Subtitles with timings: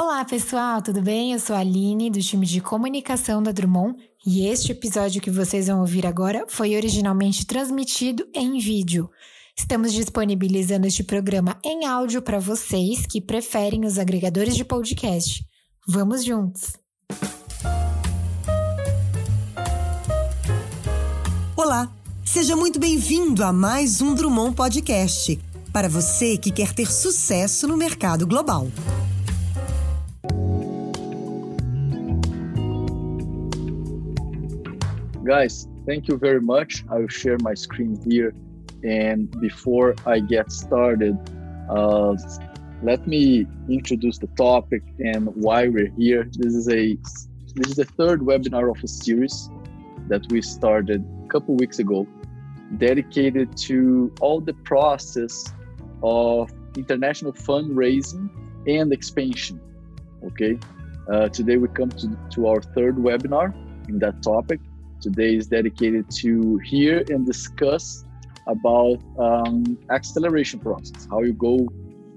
[0.00, 1.32] Olá, pessoal, tudo bem?
[1.32, 5.66] Eu sou a Aline, do time de comunicação da Drummond, e este episódio que vocês
[5.66, 9.10] vão ouvir agora foi originalmente transmitido em vídeo.
[9.58, 15.44] Estamos disponibilizando este programa em áudio para vocês que preferem os agregadores de podcast.
[15.84, 16.74] Vamos juntos!
[21.56, 21.90] Olá,
[22.24, 25.40] seja muito bem-vindo a mais um Drummond Podcast
[25.72, 28.68] para você que quer ter sucesso no mercado global.
[35.28, 36.86] Guys, thank you very much.
[36.90, 38.32] I will share my screen here.
[38.82, 41.18] And before I get started,
[41.68, 42.16] uh,
[42.82, 46.24] let me introduce the topic and why we're here.
[46.32, 46.96] This is a
[47.56, 49.50] this is the third webinar of a series
[50.08, 52.06] that we started a couple weeks ago,
[52.78, 55.52] dedicated to all the process
[56.02, 58.30] of international fundraising
[58.66, 59.60] and expansion.
[60.24, 60.58] Okay,
[61.12, 63.52] uh, today we come to, to our third webinar
[63.90, 64.60] in that topic
[65.00, 68.04] today is dedicated to hear and discuss
[68.46, 71.68] about um, acceleration process, how you go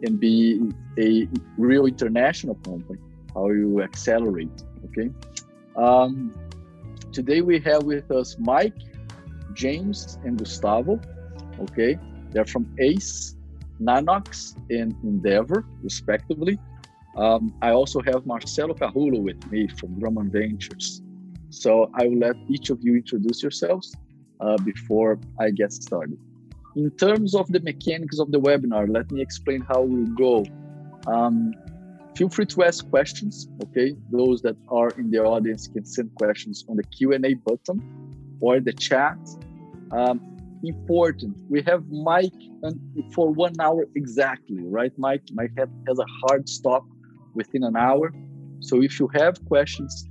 [0.03, 2.99] and be a real international company,
[3.33, 4.63] how you accelerate.
[4.85, 5.09] Okay.
[5.75, 6.33] Um,
[7.11, 8.73] today we have with us Mike,
[9.53, 10.99] James, and Gustavo.
[11.59, 11.99] Okay,
[12.31, 13.35] they're from ACE,
[13.79, 16.57] Nanox, and Endeavor, respectively.
[17.17, 21.01] Um, I also have Marcelo Carrulo with me from Drummond Ventures.
[21.51, 23.93] So I will let each of you introduce yourselves
[24.39, 26.17] uh, before I get started.
[26.75, 30.45] In terms of the mechanics of the webinar, let me explain how we'll go.
[31.05, 31.53] Um,
[32.15, 33.95] feel free to ask questions, okay?
[34.09, 38.71] Those that are in the audience can send questions on the Q&A button or the
[38.71, 39.19] chat.
[39.91, 40.21] Um,
[40.63, 42.31] important, we have Mike
[43.13, 45.23] for one hour exactly, right, Mike?
[45.33, 46.85] Mike has a hard stop
[47.33, 48.13] within an hour.
[48.61, 50.07] So if you have questions,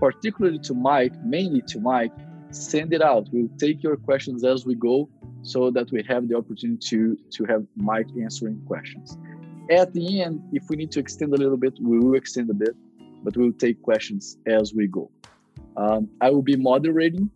[0.00, 2.12] particularly to Mike, mainly to Mike,
[2.50, 3.28] send it out.
[3.32, 5.08] We'll take your questions as we go
[5.42, 9.16] so that we have the opportunity to, to have Mike answering questions.
[9.70, 12.54] At the end, if we need to extend a little bit, we will extend a
[12.54, 12.74] bit,
[13.22, 15.10] but we'll take questions as we go.
[15.76, 17.30] Um, I will be moderating.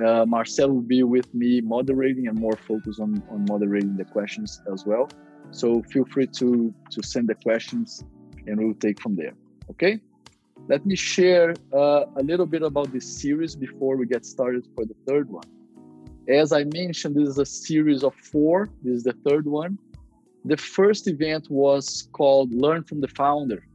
[0.00, 4.62] Uh, Marcel will be with me moderating and more focus on, on moderating the questions
[4.72, 5.08] as well.
[5.50, 8.04] So feel free to, to send the questions
[8.46, 9.32] and we'll take from there.
[9.70, 10.00] Okay?
[10.70, 14.84] Let me share uh, a little bit about this series before we get started for
[14.84, 15.48] the third one.
[16.28, 18.68] As I mentioned, this is a series of four.
[18.84, 19.76] This is the third one.
[20.44, 23.66] The first event was called Learn from the Founder,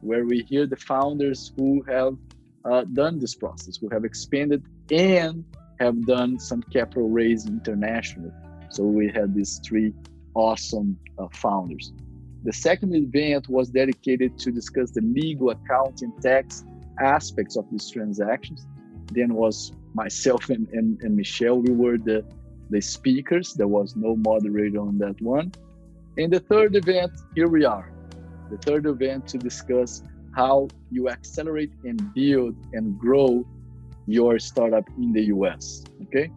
[0.00, 2.16] where we hear the founders who have
[2.64, 4.62] uh, done this process, who have expanded
[4.92, 5.44] and
[5.80, 8.30] have done some capital raise internationally.
[8.68, 9.92] So we had these three
[10.36, 11.92] awesome uh, founders.
[12.44, 16.64] The second event was dedicated to discuss the legal, accounting, tax
[17.00, 18.66] aspects of these transactions.
[19.12, 21.60] Then was myself and, and, and Michelle.
[21.60, 22.22] We were the,
[22.68, 23.54] the speakers.
[23.54, 25.52] There was no moderator on that one.
[26.18, 27.90] And the third event, here we are.
[28.50, 30.02] The third event to discuss
[30.36, 33.46] how you accelerate and build and grow
[34.06, 35.82] your startup in the US.
[36.02, 36.30] Okay.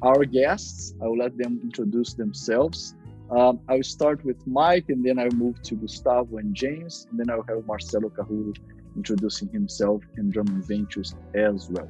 [0.00, 2.94] Our guests, I will let them introduce themselves.
[3.30, 7.18] Um, I will start with Mike and then I'll move to Gustavo and James, and
[7.18, 8.54] then I'll have Marcelo Carrulo
[8.96, 11.88] introducing himself and Drummond Ventures as well.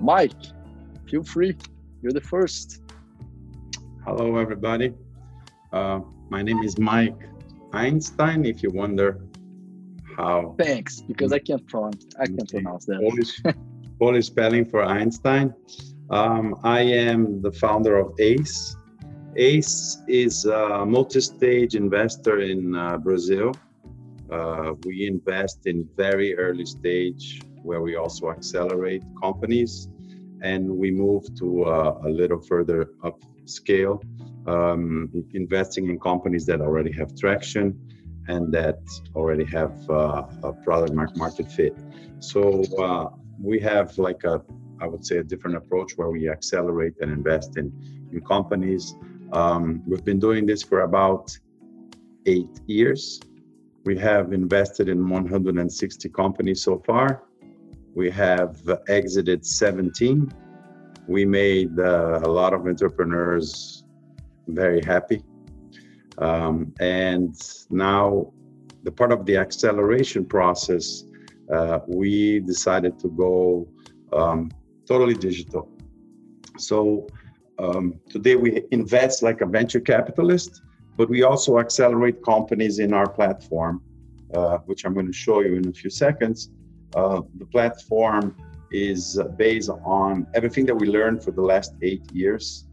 [0.00, 0.32] Mike,
[1.08, 1.56] feel free.
[2.02, 2.82] You're the first.
[4.04, 4.94] Hello, everybody.
[5.72, 6.00] Uh,
[6.30, 7.18] my name is Mike
[7.70, 8.46] Ajnsztajn.
[8.46, 9.20] If you wonder
[10.16, 10.56] how.
[10.58, 12.06] Thanks, because I can't pronounce.
[12.18, 13.00] I can't pronounce that.
[13.00, 13.40] Polish,
[13.98, 15.54] Polish spelling for Einstein.
[16.10, 18.76] Um, I am the founder of ACE,
[19.36, 23.52] ACE is a multi-stage investor in uh, Brazil.
[24.30, 29.88] Uh, we invest in very early stage where we also accelerate companies
[30.42, 34.02] and we move to uh, a little further up scale,
[34.46, 37.78] um, investing in companies that already have traction
[38.28, 38.78] and that
[39.14, 41.76] already have uh, a product market fit.
[42.18, 43.10] So uh,
[43.40, 44.42] we have like a,
[44.80, 47.72] I would say, a different approach where we accelerate and invest in,
[48.12, 48.94] in companies
[49.32, 51.36] um, we've been doing this for about
[52.26, 53.20] eight years.
[53.84, 57.22] We have invested in 160 companies so far.
[57.94, 60.32] We have exited 17.
[61.08, 63.84] We made uh, a lot of entrepreneurs
[64.48, 65.22] very happy.
[66.18, 67.34] Um, and
[67.70, 68.32] now,
[68.82, 71.04] the part of the acceleration process,
[71.52, 73.68] uh, we decided to go
[74.12, 74.50] um,
[74.86, 75.68] totally digital.
[76.58, 77.06] So,
[77.62, 80.62] um, today we invest like a venture capitalist,
[80.96, 83.82] but we also accelerate companies in our platform
[84.34, 86.50] uh, which I'm going to show you in a few seconds,
[86.94, 88.36] uh, the platform
[88.70, 92.66] is based on everything that we learned for the last eight years,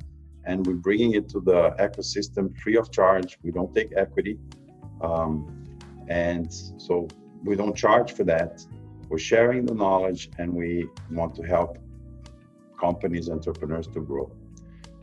[0.45, 3.37] and we're bringing it to the ecosystem free of charge.
[3.43, 4.37] We don't take equity,
[5.01, 5.65] um,
[6.07, 7.07] and so
[7.43, 8.63] we don't charge for that.
[9.09, 11.79] We're sharing the knowledge, and we want to help
[12.79, 14.31] companies, entrepreneurs to grow.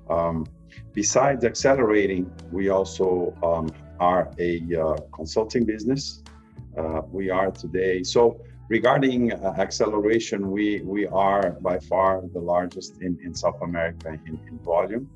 [0.09, 0.47] Um,
[0.93, 3.69] besides accelerating, we also um,
[4.01, 6.23] are a uh, consulting business.
[6.77, 13.03] Uh, we are today so regarding uh, acceleration, we we are by far the largest
[13.03, 15.09] in, in South America in, in volume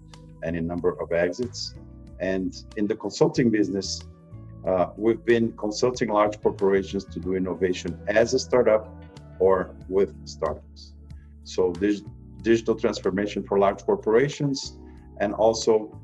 [0.43, 1.75] and in number of exits.
[2.20, 4.02] And in the consulting business,
[4.67, 8.88] uh, we've been consulting large corporations to do innovation as a startup
[9.38, 10.94] or with startups.
[11.44, 12.02] So there's
[12.43, 14.77] digital transformation for large corporations
[15.20, 15.98] and also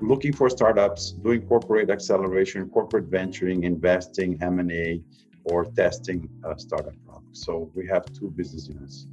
[0.00, 5.02] looking for startups, doing corporate acceleration, corporate venturing, investing, M&A,
[5.44, 7.44] or testing uh, startup products.
[7.44, 9.06] So we have two business units.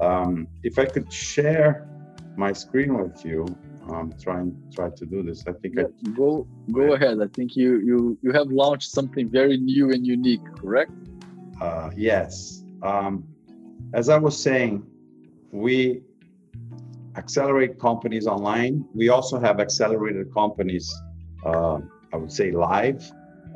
[0.00, 1.88] Um, if I could share
[2.36, 3.46] my screen with you,
[3.90, 5.44] um, try and try to do this.
[5.46, 7.20] I think yeah, I, go go ahead.
[7.20, 10.92] I think you you you have launched something very new and unique, correct?
[11.60, 12.64] Uh, yes.
[12.82, 13.24] Um,
[13.92, 14.84] as I was saying,
[15.52, 16.02] we
[17.16, 18.84] accelerate companies online.
[18.94, 20.92] We also have accelerated companies,
[21.44, 21.78] uh,
[22.12, 23.10] I would say, live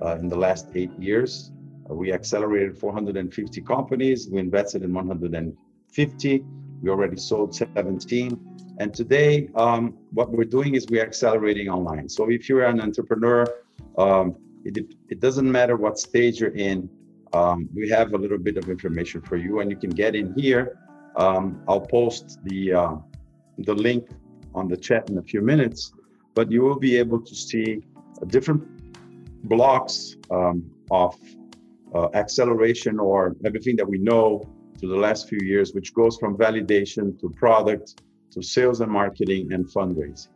[0.04, 1.52] uh, in the last eight years.
[1.90, 4.28] Uh, we accelerated 450 companies.
[4.30, 6.44] We invested in 150.
[6.82, 8.58] We already sold 17.
[8.80, 12.08] And today, um, what we're doing is we're accelerating online.
[12.08, 13.44] So if you're an entrepreneur,
[13.96, 16.88] um, it, it doesn't matter what stage you're in.
[17.32, 20.32] Um, we have a little bit of information for you, and you can get in
[20.34, 20.78] here.
[21.16, 22.96] Um, I'll post the uh,
[23.58, 24.08] the link
[24.54, 25.92] on the chat in a few minutes,
[26.34, 27.82] but you will be able to see
[28.26, 28.62] different
[29.44, 31.16] blocks um, of
[31.94, 34.42] uh, acceleration or everything that we know
[34.78, 39.52] to the last few years, which goes from validation to product to sales and marketing
[39.52, 40.28] and fundraising.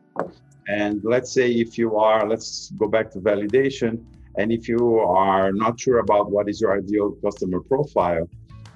[0.68, 4.04] And let's say if you are, let's go back to validation.
[4.38, 8.28] And if you are not sure about what is your ideal customer profile,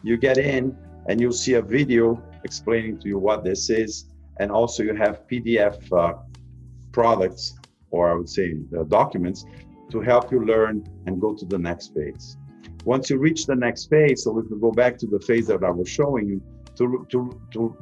[0.03, 0.77] you get in
[1.09, 4.07] and you'll see a video explaining to you what this is
[4.41, 6.15] and also you have PDF uh,
[6.93, 7.59] products,
[7.91, 9.45] or I would say uh, documents,
[9.91, 12.37] to help you learn and go to the next phase.
[12.85, 15.71] Once you reach the next phase, so we go back to the phase that I
[15.71, 16.43] was showing you,
[16.77, 17.77] to, to, to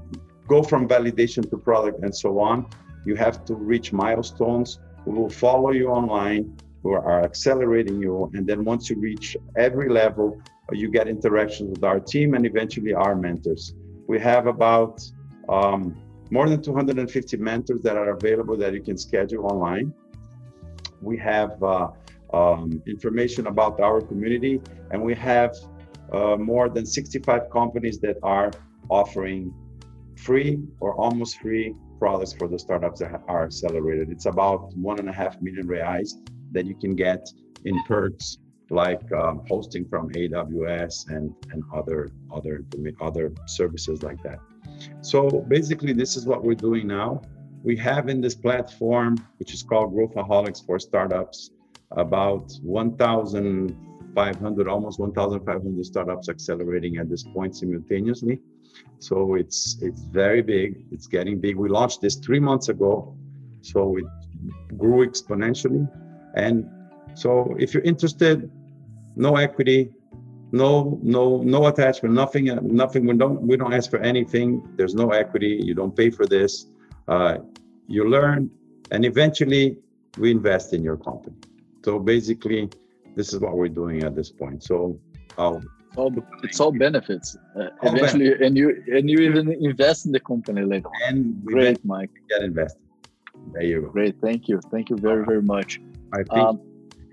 [0.47, 2.67] go from validation to product and so on,
[3.05, 4.79] you have to reach milestones.
[5.05, 8.31] We will follow you online, who are accelerating you.
[8.35, 10.41] And then once you reach every level,
[10.73, 13.75] you get interactions with our team and eventually our mentors.
[14.07, 15.03] We have about
[15.49, 15.97] um,
[16.35, 19.95] more than 250 mentors that are available that you can schedule online.
[21.01, 21.91] We have uh,
[22.33, 24.61] um, information about our community,
[24.91, 25.53] and we have
[26.13, 28.51] uh, more than 65 companies that are
[28.89, 29.55] offering
[30.17, 34.11] free or almost free products for the startups that are accelerated.
[34.11, 36.09] It's about one and a half million reais
[36.51, 37.23] that you can get
[37.65, 38.39] in perks
[38.71, 42.65] like um, hosting from AWS and, and other other
[43.01, 44.41] other services like that.
[45.01, 47.23] So basically, this is what we're doing now.
[47.63, 51.51] We have in this platform, which is called Growthaholics for Startups,
[51.93, 58.41] about 1,500, almost 1,500 startups accelerating at this point simultaneously.
[58.99, 60.85] So it's it's very big.
[60.91, 61.57] It's getting big.
[61.57, 63.17] We launched this three months ago,
[63.63, 64.05] so it
[64.77, 65.89] grew exponentially.
[66.35, 66.69] And
[67.15, 68.51] so if you're interested,
[69.17, 69.93] no equity,
[70.55, 72.45] no no no attachment nothing
[72.83, 73.07] nothing.
[73.07, 74.49] We don't we don't ask for anything.
[74.77, 75.61] There's no equity.
[75.69, 76.67] You don't pay for this.
[77.09, 77.39] Uh,
[77.89, 78.51] you learn
[78.93, 79.77] and eventually
[80.17, 81.37] we invest in your company.
[81.85, 82.71] So basically
[83.17, 84.63] this is what we're doing at this point.
[84.63, 84.99] So
[85.37, 85.63] I'll,
[85.97, 88.47] all, it's all benefits uh, all eventually benefits.
[88.47, 92.11] and you and you even invest in the company later and we great mike.
[92.29, 92.81] get invested.
[93.53, 93.89] There you go.
[93.89, 95.81] Great thank you thank you very very much.
[96.13, 96.61] I think, um,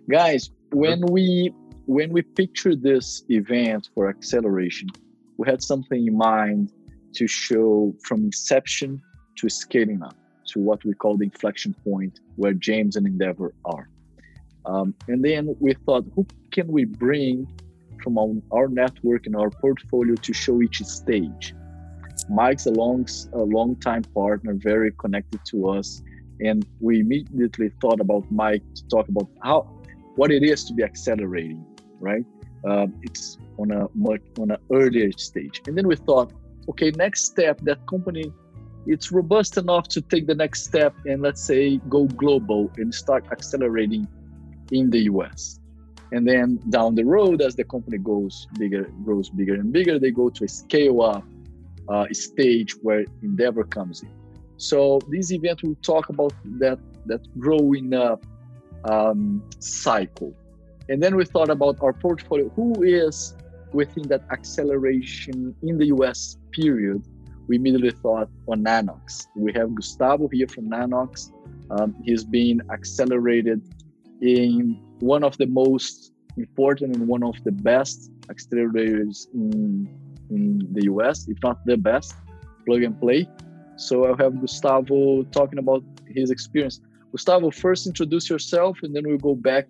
[0.09, 1.53] guys when we
[1.85, 4.89] when we pictured this event for acceleration,
[5.37, 6.71] we had something in mind
[7.13, 9.01] to show from inception
[9.37, 13.89] to scaling up to what we call the inflection point where James and Endeavor are.
[14.65, 17.47] Um, and then we thought, who can we bring
[18.03, 21.55] from our, our, network and our portfolio to show each stage?
[22.29, 26.03] Mike's a long, a long time partner, very connected to us.
[26.43, 29.61] And we immediately thought about Mike to talk about how
[30.15, 31.65] what it is to be accelerating
[32.01, 32.25] right?
[32.67, 36.31] Uh, it's on a much on an earlier stage, and then we thought,
[36.69, 38.31] okay, next step, that company,
[38.85, 43.25] it's robust enough to take the next step and let's say go global and start
[43.31, 44.07] accelerating
[44.71, 45.59] in the U.S.
[46.11, 50.11] And then down the road, as the company goes bigger, grows bigger and bigger, they
[50.11, 51.23] go to a scale up
[51.87, 54.11] uh, stage where Endeavor comes in.
[54.57, 58.23] So this event will talk about that that growing up
[58.89, 60.35] um, cycle.
[60.89, 62.49] And then we thought about our portfolio.
[62.49, 63.35] Who is
[63.73, 67.03] within that acceleration in the US period?
[67.47, 69.27] We immediately thought on Nanox.
[69.35, 71.31] We have Gustavo here from Nanox.
[71.69, 73.61] Um, he's been accelerated
[74.21, 79.89] in one of the most important and one of the best accelerators in,
[80.29, 82.15] in the US, if not the best,
[82.65, 83.27] plug and play.
[83.75, 86.79] So I'll have Gustavo talking about his experience.
[87.11, 89.65] Gustavo, first introduce yourself, and then we'll go back.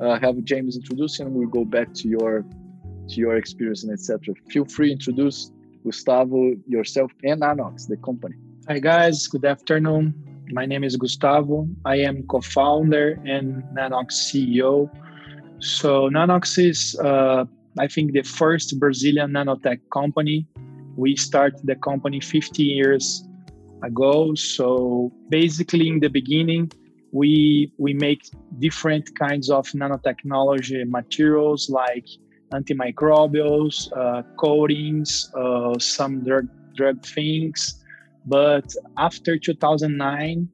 [0.00, 2.44] Uh, have James introduce, and we'll go back to your
[3.08, 4.34] to your experience and etc.
[4.48, 5.50] Feel free to introduce
[5.84, 8.36] Gustavo yourself and Nanox, the company.
[8.68, 10.14] Hi guys, good afternoon.
[10.52, 11.68] My name is Gustavo.
[11.84, 14.88] I am co-founder and Nanox CEO.
[15.58, 17.44] So Nanox is, uh,
[17.78, 20.46] I think, the first Brazilian nanotech company.
[20.96, 23.24] We started the company 15 years
[23.82, 24.34] ago.
[24.34, 26.70] So basically, in the beginning,
[27.12, 28.22] we we make
[28.58, 32.06] different kinds of nanotechnology materials like
[32.52, 37.84] antimicrobials, uh, coatings, uh, some drug drug things.
[38.26, 40.48] But after 2009,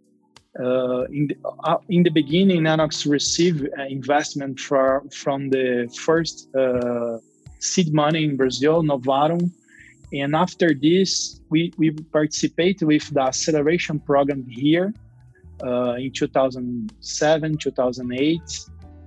[0.58, 7.18] uh, in the, uh, in the beginning, Nanox received investment for, from the first uh,
[7.58, 9.50] seed money in Brazil, Novarum,
[10.12, 14.94] and after this, we, we participate with the acceleration program here
[15.62, 18.40] uh, in 2007, 2008.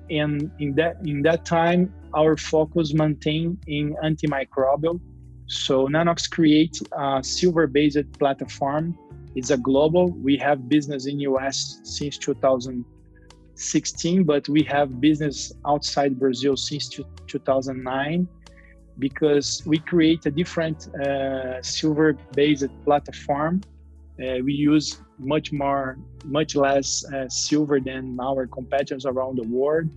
[0.10, 5.02] And in that, in that time, our focus maintained in antimicrobial.
[5.48, 8.96] So Nanox create a silver-based platform.
[9.36, 10.12] It's a global.
[10.12, 16.90] We have business in US since 2016, but we have business outside Brazil since
[17.28, 18.28] 2009
[19.00, 23.62] because we create a different uh, silver based platform
[24.22, 29.90] uh, we use much more much less uh, silver than our competitors around the world.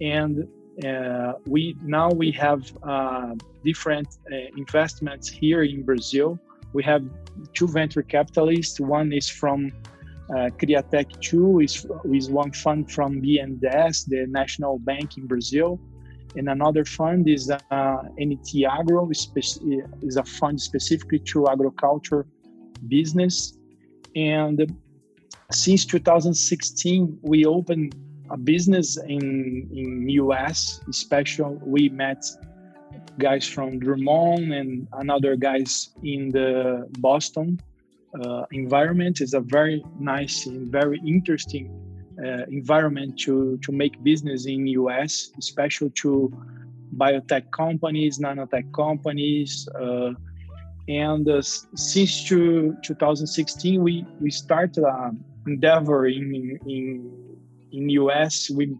[0.00, 0.48] And
[0.84, 6.38] uh, we now we have uh, different uh, investments here in brazil.
[6.72, 7.04] We have
[7.52, 8.80] two venture capitalists.
[8.80, 9.70] One is from
[10.30, 15.78] uh, Criatec 2 is, is one fund from BNDES, the national bank in Brazil,
[16.36, 22.26] and another fund is uh, NT Agro, is a fund specifically to agriculture
[22.88, 23.56] business.
[24.16, 24.76] And
[25.50, 27.94] since 2016, we opened
[28.30, 30.80] a business in in US.
[30.88, 32.24] Especially, we met
[33.18, 37.60] guys from Drummond and another guys in the Boston
[38.20, 39.20] uh, environment.
[39.20, 41.66] is a very nice and very interesting
[42.18, 46.32] uh, environment to to make business in US, especially to
[46.96, 49.68] biotech companies, nanotech companies.
[49.80, 50.12] Uh,
[50.88, 57.10] and uh, since to 2016, we we started an endeavor in in
[57.72, 58.50] in US.
[58.50, 58.76] We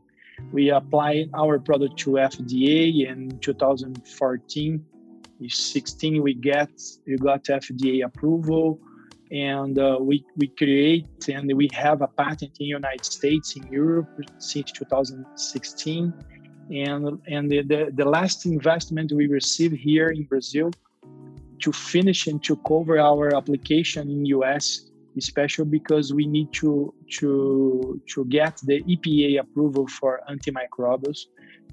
[0.53, 4.85] we applied our product to FDA in 2014.
[5.49, 6.71] 16 we get
[7.05, 8.79] we got FDA approval
[9.33, 14.09] and uh, we, we create and we have a patent in United States, in Europe
[14.39, 16.13] since 2016.
[16.71, 20.71] And, and the, the, the last investment we received here in Brazil
[21.63, 28.01] to finish and to cover our application in US, especially because we need to, to,
[28.09, 31.21] to get the EPA approval for antimicrobials.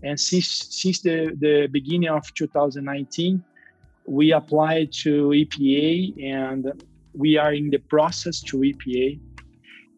[0.04, 3.44] And since, since the, the beginning of 2019,
[4.08, 9.20] we applied to EPA and we are in the process to EPA.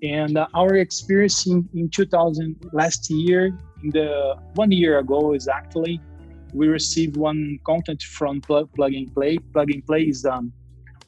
[0.03, 6.01] And our experience in, in 2000 last year, in the one year ago exactly,
[6.53, 9.38] we received one content from Plug, Plug and Play.
[9.53, 10.53] Plug and Play is the um,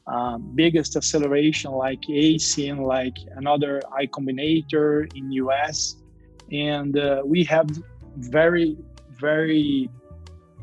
[0.06, 5.96] uh, biggest acceleration like ACN, like another Y Combinator in US.
[6.52, 7.68] And uh, we have
[8.16, 8.76] very,
[9.10, 9.88] very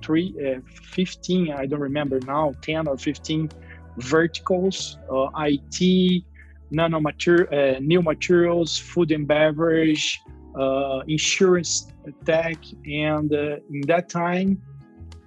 [0.04, 0.60] three, uh,
[0.94, 3.50] 15, I don't remember now, 10 or 15
[3.98, 6.24] verticals, uh, IT,
[6.72, 10.20] nanomaterial, uh, new materials, food and beverage,
[10.60, 11.92] uh, insurance
[12.26, 14.62] tech, and in that time,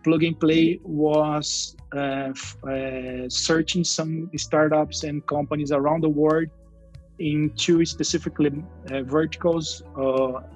[0.05, 2.33] Plug and Play was uh,
[2.69, 6.49] uh, searching some startups and companies around the world
[7.19, 8.63] in two specifically
[9.05, 9.83] verticals: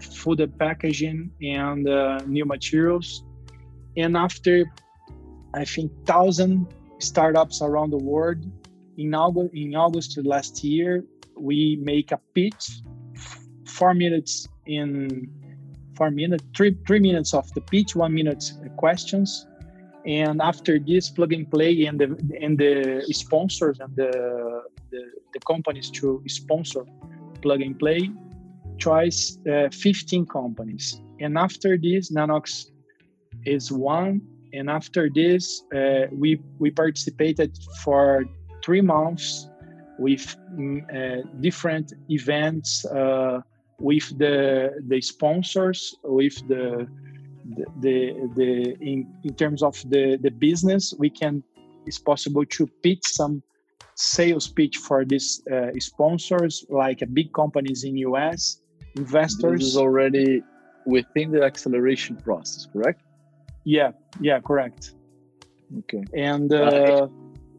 [0.01, 1.85] food and packaging and
[2.29, 3.25] new materials.
[3.97, 4.65] And after,
[5.55, 6.67] I think, thousand
[6.99, 8.45] startups around the world.
[8.99, 11.05] In August, in August last year,
[11.39, 12.83] we make a pitch,
[13.65, 15.31] four minutes in
[15.99, 18.43] four minutes, three three minutes of the pitch, one minute
[18.77, 19.47] questions,
[20.07, 22.07] and after this plug and play and the
[22.41, 24.11] and the sponsors and the
[24.91, 25.03] the,
[25.35, 26.85] the companies to sponsor
[27.43, 28.11] plug and play
[28.79, 31.03] tries uh, 15 companies.
[31.21, 32.71] And after this nanox
[33.45, 34.23] is one.
[34.55, 37.51] And after this uh, we we participated
[37.85, 38.25] for
[38.65, 39.51] three months
[39.99, 43.41] with mm, uh, different events uh,
[43.79, 46.89] with the the sponsors with the
[47.55, 51.43] the the, the in, in terms of the the business we can
[51.87, 53.43] it's possible to pitch some
[53.95, 58.61] sales pitch for these uh, sponsors like big companies in us
[58.97, 59.61] investors.
[59.61, 60.43] This is already
[60.87, 63.03] within the acceleration process correct?
[63.65, 64.95] Yeah yeah correct.
[65.81, 66.03] Okay.
[66.15, 67.09] And uh,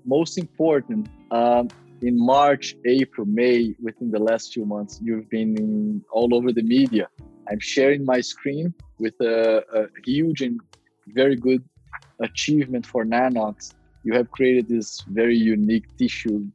[0.06, 1.70] most important um,
[2.02, 7.08] in march april may within the last few months you've been all over the media.
[7.50, 10.60] I'm sharing my screen with a, a huge and
[11.08, 11.64] very good
[12.20, 13.74] achievement for nanox.
[14.04, 16.46] You have created this very unique tissue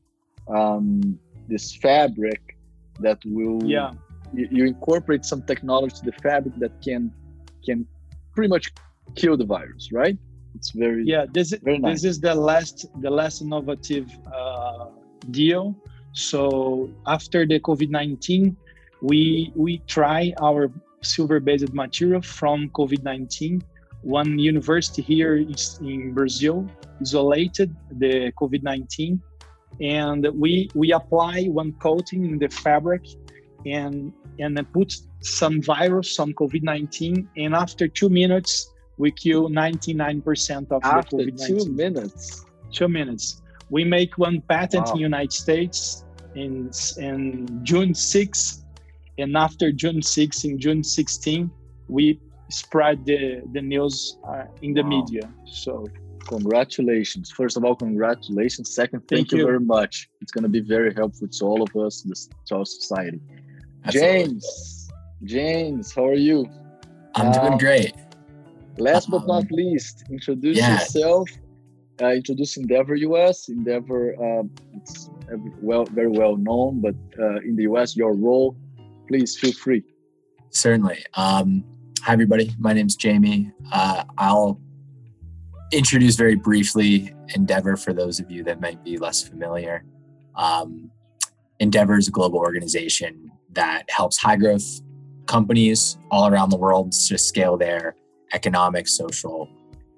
[0.48, 2.56] um, this fabric
[3.00, 3.92] that will yeah.
[4.32, 7.12] you, you incorporate some technology to the fabric that can
[7.64, 7.86] can
[8.34, 8.72] pretty much
[9.14, 10.18] kill the virus right?
[10.54, 12.02] It's very yeah this is very nice.
[12.02, 14.86] this is the last the last innovative uh,
[15.30, 15.74] deal.
[16.12, 18.56] So after the covid-19
[19.04, 20.70] we we try our
[21.02, 23.62] silver based material from covid-19
[24.02, 26.66] one university here is in brazil
[27.00, 29.20] isolated the covid-19
[29.80, 33.02] and we we apply one coating in the fabric
[33.66, 40.70] and and then put some virus some covid-19 and after two minutes we kill 99%
[40.70, 42.44] of after the covid-19 two minutes?
[42.70, 44.94] Two minutes we make one patent Wow.
[44.94, 46.04] in united states
[46.34, 48.64] in in june 6
[49.18, 51.50] and after june 6 in june 16
[51.88, 54.88] we spread the the news uh, in the Wow.
[54.96, 55.84] media so
[56.38, 59.38] congratulations first of all congratulations second thank, Thank you.
[59.38, 59.44] you.
[59.46, 62.64] very much it's going to be very helpful to all of us this to our
[62.66, 63.20] society
[63.84, 64.18] Absolutely.
[64.18, 64.88] james
[65.24, 66.38] james how are you
[67.16, 67.92] I'm Um, doing great.
[68.88, 70.72] last but Um, not least introduce yeah.
[70.72, 71.26] yourself
[72.02, 75.10] uh, introduce endeavor us endeavor um, it's
[75.60, 78.56] well very well known but uh, in the us your role
[79.08, 79.84] please feel free
[80.54, 81.04] Certainly.
[81.14, 81.64] Um,
[82.00, 82.54] hi, everybody.
[82.60, 83.50] My name's Jamie.
[83.72, 84.60] Uh, I'll
[85.72, 89.84] introduce very briefly Endeavor for those of you that might be less familiar.
[90.36, 90.92] Um,
[91.58, 94.80] Endeavor is a global organization that helps high growth
[95.26, 97.96] companies all around the world to scale their
[98.32, 99.48] economic, social,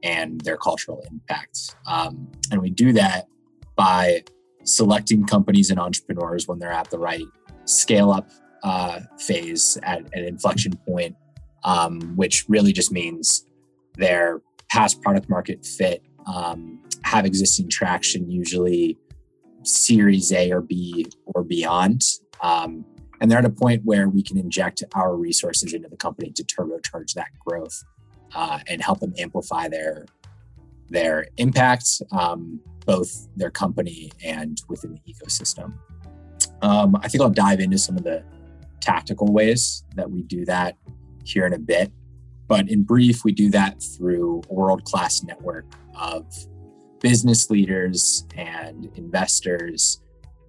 [0.07, 1.75] and their cultural impacts.
[1.87, 3.27] Um, and we do that
[3.75, 4.23] by
[4.62, 7.27] selecting companies and entrepreneurs when they're at the right
[7.64, 8.31] scale up
[8.62, 11.16] uh, phase at an inflection point,
[11.64, 13.47] um, which really just means
[13.95, 14.40] they're
[14.71, 18.97] past product market fit, um, have existing traction, usually
[19.64, 22.03] Series A or B or beyond.
[22.40, 22.85] Um,
[23.21, 26.45] and they're at a point where we can inject our resources into the company to
[26.45, 27.83] turbocharge that growth
[28.35, 30.07] uh, and help them amplify their
[30.89, 35.75] their impact, um, both their company and within the ecosystem.
[36.62, 38.23] Um, I think I'll dive into some of the
[38.81, 40.77] tactical ways that we do that
[41.25, 41.93] here in a bit.
[42.47, 46.25] But in brief, we do that through a world class network of
[47.01, 50.01] business leaders and investors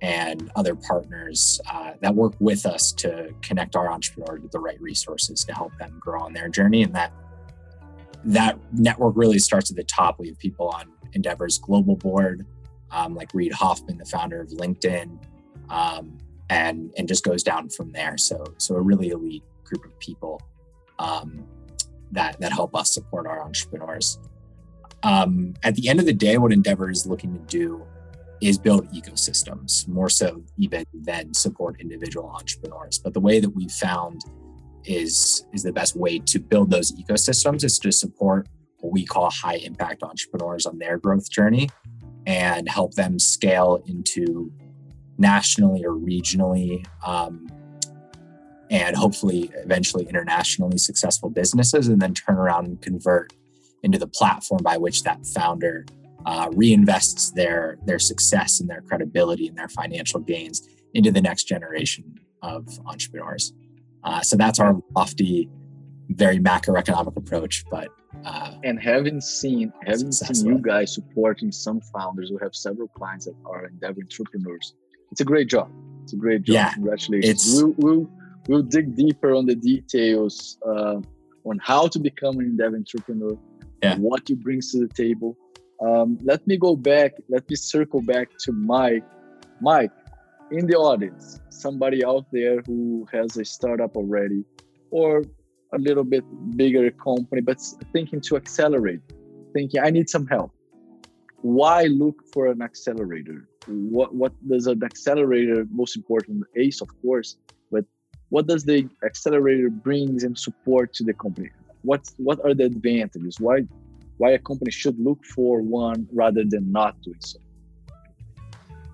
[0.02, 4.80] and other partners uh, that work with us to connect our entrepreneurs with the right
[4.80, 6.84] resources to help them grow on their journey.
[6.84, 7.12] And that
[8.26, 10.20] that network really starts at the top.
[10.20, 12.46] We have people on Endeavor's global board,
[12.92, 15.20] um, like Reid Hoffman, the founder of LinkedIn,
[15.70, 16.18] um,
[16.50, 18.18] and and just goes down from there.
[18.18, 20.42] So so a really elite group of people
[21.00, 21.46] um,
[22.12, 24.20] that that help us support our entrepreneurs.
[25.04, 27.86] Um, at the end of the day, what Endeavor is looking to do
[28.42, 33.00] is build ecosystems more so even than support individual entrepreneurs.
[33.00, 34.22] But the way that we've found
[34.88, 38.47] is is the best way to build those ecosystems is to support
[38.80, 41.69] what we call high impact entrepreneurs on their growth journey
[42.26, 44.52] and help them scale into
[45.17, 47.47] nationally or regionally um,
[48.69, 53.34] and hopefully eventually internationally successful businesses and then turn around and convert
[53.84, 55.86] into the platform by which that founder
[56.26, 61.43] uh, reinvests their their success and their credibility and their financial gains into the next
[61.43, 63.54] generation of entrepreneurs
[64.08, 65.50] uh, so that's our lofty
[66.10, 67.89] very macroeconomic approach but
[68.26, 73.26] uh, and having seen having seen you guys supporting some founders who have several clients
[73.26, 74.76] that are endeavor entrepreneurs
[75.12, 75.70] it's a great job
[76.04, 78.10] it's a great job Yeah, congratulations we'll, we'll
[78.48, 81.00] we'll dig deeper on the details uh,
[81.46, 83.38] on how to become an Endeavor entrepreneur,
[83.82, 83.98] yeah.
[83.98, 85.38] what you bring to the table.
[85.82, 87.13] Um, let me go back.
[87.30, 89.04] Let me circle back to Mike.
[89.62, 89.91] Mike,
[90.52, 94.44] in the audience, somebody out there who has a startup already,
[94.92, 95.24] or
[95.74, 96.24] a little bit
[96.56, 97.60] bigger company, but
[97.92, 99.02] thinking to accelerate,
[99.54, 100.52] thinking I need some help.
[101.42, 103.48] Why look for an accelerator?
[103.68, 106.46] What what does an accelerator most important?
[106.56, 107.38] ACE, of course,
[107.72, 107.86] but
[108.30, 111.50] what does the accelerator brings and support to the company?
[111.84, 113.40] What what are the advantages?
[113.40, 113.66] Why
[114.18, 117.40] why a company should look for one rather than not doing so?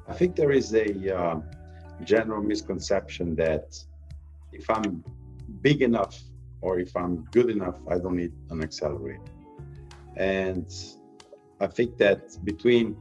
[0.08, 1.40] I think there is a uh,
[2.04, 3.78] general misconception that
[4.52, 5.04] if I'm
[5.62, 6.20] big enough
[6.62, 9.22] or if I'm good enough, I don't need an accelerator.
[10.18, 10.68] And
[11.60, 12.98] I think that between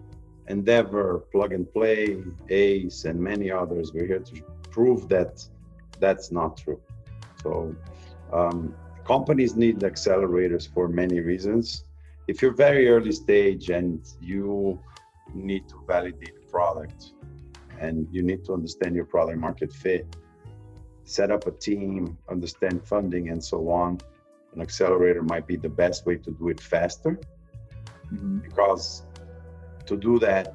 [0.49, 5.45] Endeavor, Plug and Play, ACE, and many others, we're here to prove that
[5.99, 6.81] that's not true.
[7.43, 7.75] So,
[8.33, 11.85] um, companies need accelerators for many reasons.
[12.29, 14.81] If you're very early stage and you
[15.35, 17.13] need to validate product
[17.83, 20.07] and you need to understand your product market fit,
[21.05, 23.99] set up a team, understand funding, and so on,
[24.55, 27.19] an accelerator might be the best way to do it faster.
[28.13, 28.39] Mm-hmm.
[28.39, 29.03] Because
[29.87, 30.55] to do that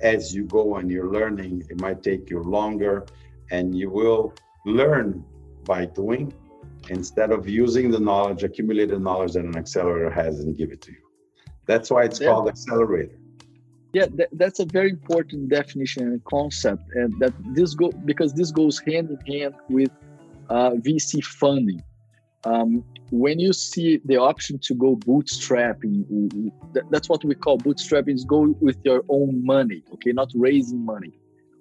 [0.00, 3.06] as you go and you're learning, it might take you longer,
[3.50, 4.34] and you will
[4.66, 5.24] learn
[5.64, 6.32] by doing
[6.88, 10.92] instead of using the knowledge, accumulated knowledge that an accelerator has and give it to
[10.92, 11.04] you.
[11.66, 12.28] That's why it's yeah.
[12.28, 13.18] called accelerator
[13.92, 18.50] yeah that, that's a very important definition and concept and that this go because this
[18.50, 19.90] goes hand in hand with
[20.50, 21.82] uh, vc funding.
[22.44, 26.04] Um, when you see the option to go bootstrapping
[26.90, 31.12] that's what we call bootstrapping is go with your own money okay not raising money.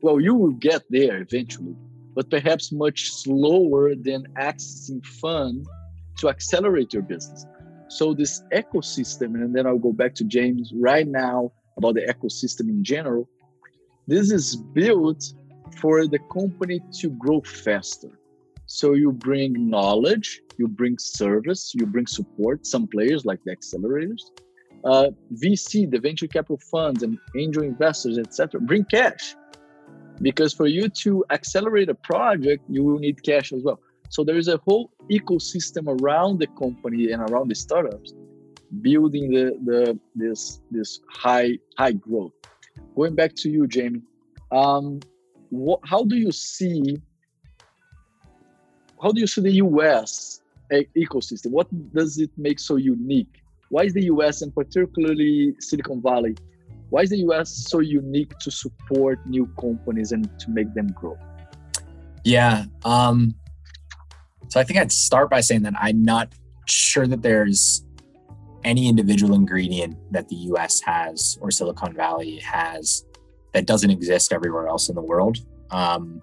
[0.01, 1.75] Well you will get there eventually
[2.15, 5.67] but perhaps much slower than accessing funds
[6.17, 7.45] to accelerate your business.
[7.89, 12.69] So this ecosystem and then i'll go back to james right now about the ecosystem
[12.69, 13.29] in general,
[14.07, 15.33] this is built
[15.79, 18.09] for the company to grow faster.
[18.65, 22.65] So you bring knowledge, you bring service, you bring support.
[22.65, 24.21] Some players like the accelerators,
[24.83, 29.35] uh, VC, the venture capital funds, and angel investors, etc., bring cash.
[30.21, 33.79] Because for you to accelerate a project, you will need cash as well.
[34.09, 38.13] So there is a whole ecosystem around the company and around the startups
[38.81, 42.33] building the, the this this high high growth.
[42.95, 44.01] Going back to you, Jamie,
[44.51, 44.99] um,
[45.49, 47.01] what, how do you see
[49.01, 50.41] how do you see the U.S.
[50.71, 51.51] ecosystem?
[51.51, 53.41] What does it make so unique?
[53.69, 54.41] Why is the U.S.
[54.41, 56.35] and particularly Silicon Valley?
[56.89, 57.67] Why is the U.S.
[57.69, 61.17] so unique to support new companies and to make them grow?
[62.23, 62.65] Yeah.
[62.85, 63.35] Um,
[64.49, 66.33] so I think I'd start by saying that I'm not
[66.65, 67.83] sure that there's
[68.63, 73.05] any individual ingredient that the US has or Silicon Valley has
[73.53, 75.37] that doesn't exist everywhere else in the world.
[75.71, 76.21] Um,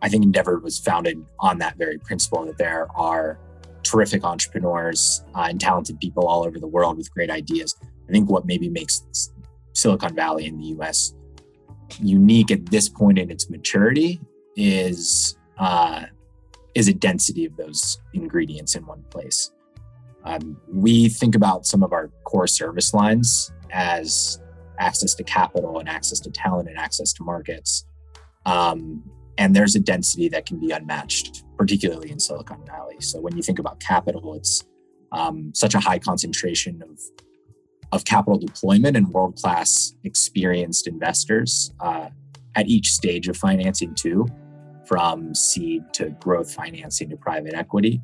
[0.00, 3.38] I think Endeavor was founded on that very principle that there are
[3.82, 7.76] terrific entrepreneurs uh, and talented people all over the world with great ideas.
[8.08, 9.32] I think what maybe makes
[9.74, 11.14] Silicon Valley in the US
[12.00, 14.20] unique at this point in its maturity
[14.56, 16.06] is uh,
[16.74, 19.50] is a density of those ingredients in one place.
[20.24, 24.40] Um, we think about some of our core service lines as
[24.78, 27.84] access to capital and access to talent and access to markets.
[28.46, 29.02] Um,
[29.38, 32.96] and there's a density that can be unmatched, particularly in Silicon Valley.
[33.00, 34.64] So when you think about capital, it's
[35.10, 36.98] um, such a high concentration of
[37.92, 42.08] of capital deployment and world class experienced investors uh,
[42.54, 44.26] at each stage of financing too,
[44.86, 48.00] from seed to growth financing to private equity.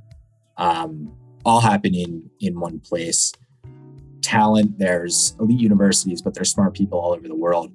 [0.58, 1.10] Um,
[1.48, 3.32] all happening in one place.
[4.20, 7.72] Talent, there's elite universities, but there's smart people all over the world.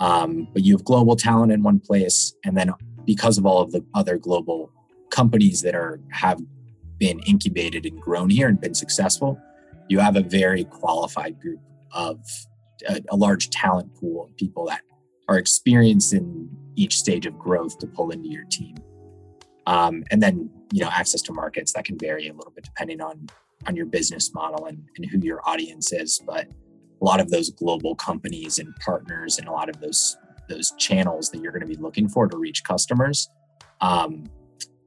[0.00, 2.72] Um, but you have global talent in one place, and then
[3.04, 4.72] because of all of the other global
[5.10, 6.40] companies that are have
[6.96, 9.38] been incubated and grown here and been successful,
[9.88, 11.60] you have a very qualified group
[11.92, 12.24] of
[12.88, 14.80] a, a large talent pool of people that
[15.28, 18.74] are experienced in each stage of growth to pull into your team.
[19.66, 23.00] Um, and then you know access to markets that can vary a little bit depending
[23.00, 23.26] on
[23.66, 26.20] on your business model and, and who your audience is.
[26.26, 26.48] But
[27.00, 30.16] a lot of those global companies and partners and a lot of those
[30.48, 33.28] those channels that you're going to be looking for to reach customers
[33.80, 34.24] um,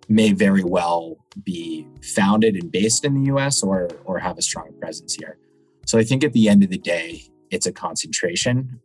[0.08, 4.74] may very well be founded and based in the US or or have a strong
[4.80, 5.38] presence here.
[5.86, 8.80] So I think at the end of the day, it's a concentration.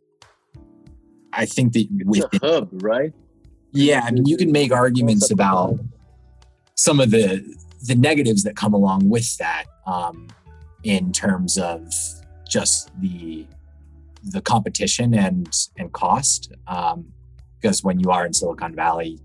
[1.33, 3.13] I think that with a hub, right?
[3.73, 5.79] Yeah, I mean, you can make arguments about
[6.75, 7.43] some of the
[7.83, 10.27] the negatives that come along with that um,
[10.83, 11.91] in terms of
[12.47, 13.45] just the
[14.23, 17.05] the competition and and cost um,
[17.59, 19.19] because when you are in silicon valley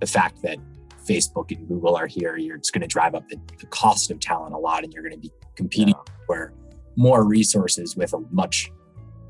[0.00, 0.58] the fact that
[1.06, 4.20] facebook and google are here you're just going to drive up the, the, cost of
[4.20, 6.14] talent a lot and you're going to be competing yeah.
[6.26, 6.52] for
[6.96, 8.70] more resources with a much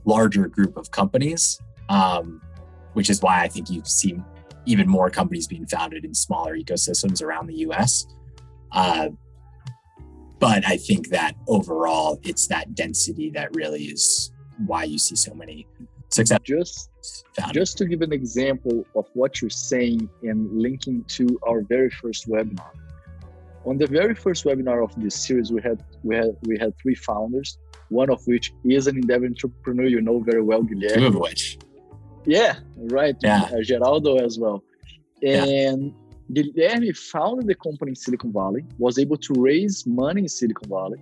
[0.05, 2.41] larger group of companies um,
[2.95, 4.21] which is why i think you see
[4.67, 8.07] even more companies being founded in smaller ecosystems around the us
[8.73, 9.09] uh,
[10.43, 14.33] but I think that overall, it's that density that really is
[14.67, 15.69] why you see so many
[16.09, 16.41] success.
[16.43, 16.91] Just,
[17.53, 22.29] just to give an example of what you're saying and linking to our very first
[22.29, 22.73] webinar.
[23.65, 26.97] On the very first webinar of this series, we had we had we had three
[26.97, 27.59] founders,
[27.91, 30.95] one of which is an Endeavor entrepreneur you know very well, Guilherme.
[30.95, 31.59] Two of which.
[32.25, 33.17] Yeah, right.
[33.23, 33.43] Yeah.
[33.43, 34.63] Uh, Geraldo as well.
[35.23, 35.95] And
[36.29, 36.43] yeah.
[36.43, 41.01] Guilherme founded the company in Silicon Valley, was able to raise money in Silicon Valley,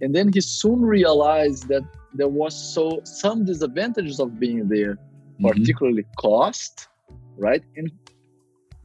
[0.00, 1.82] and then he soon realized that
[2.14, 5.48] there was so some disadvantages of being there, mm-hmm.
[5.48, 6.88] particularly cost,
[7.36, 7.62] right?
[7.76, 7.90] And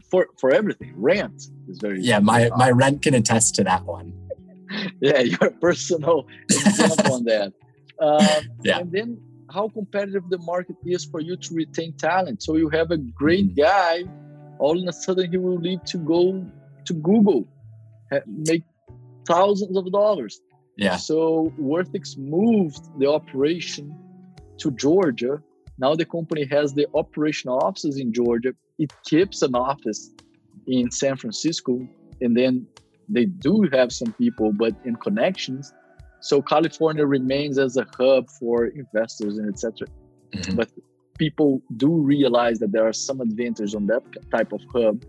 [0.09, 2.19] for for everything, rent is very yeah.
[2.19, 4.13] My my rent can attest to that one.
[5.01, 7.53] yeah, your personal example on that.
[7.99, 8.79] Um, yeah.
[8.79, 9.19] And then
[9.53, 12.43] how competitive the market is for you to retain talent.
[12.43, 13.61] So you have a great mm-hmm.
[13.61, 14.03] guy
[14.59, 16.45] all of a sudden he will need to go
[16.85, 17.47] to Google,
[18.27, 18.63] make
[19.27, 20.39] thousands of dollars.
[20.77, 20.95] Yeah.
[20.97, 23.95] So Worthix moved the operation
[24.59, 25.41] to Georgia.
[25.77, 28.53] Now the company has the operational offices in Georgia.
[28.79, 30.11] It keeps an office
[30.67, 31.87] in San Francisco,
[32.21, 32.67] and then
[33.09, 35.73] they do have some people, but in connections.
[36.27, 39.87] So California remains as a hub for investors and etc.
[40.33, 40.55] Mm-hmm.
[40.57, 40.69] But
[41.17, 45.05] people do realize that there are some advantages on that type of hub.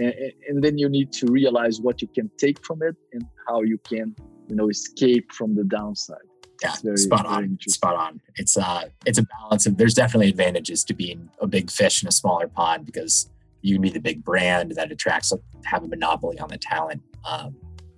[0.00, 0.14] And,
[0.48, 3.78] and, then you need to realize what you can take from it and how you
[3.78, 4.16] can
[4.48, 6.28] you know escape from the downside.
[6.62, 8.20] Yeah very, spot on spot on.
[8.34, 12.08] It's uh it's a balance of there's definitely advantages to being a big fish in
[12.08, 13.30] a smaller pond because
[13.62, 15.32] you can be the big brand that attracts
[15.64, 17.00] have a monopoly on the talent.
[17.28, 17.56] Um,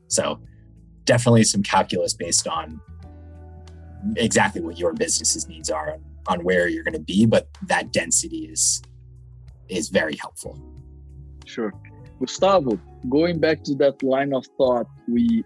[0.09, 0.41] so
[1.05, 2.81] definitely some calculus based on
[4.17, 8.47] exactly what your business's needs are on where you're going to be, but that density
[8.47, 8.83] is
[9.69, 10.59] is very helpful.
[11.47, 11.73] Sure,
[12.19, 12.79] Gustavo.
[13.09, 15.45] Going back to that line of thought we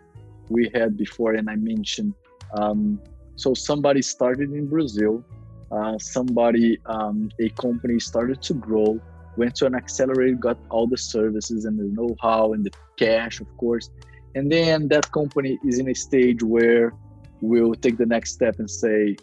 [0.49, 2.15] we had before, and I mentioned.
[2.57, 3.01] Um,
[3.37, 5.25] so somebody started in Brazil.
[5.73, 9.01] Uh, somebody, um, a company started to grow,
[9.37, 13.57] went to an accelerator, got all the services and the know-how and the cash, of
[13.57, 13.91] course,
[14.35, 16.93] and then that company is in a stage where
[17.41, 19.17] we'll take the next step and say,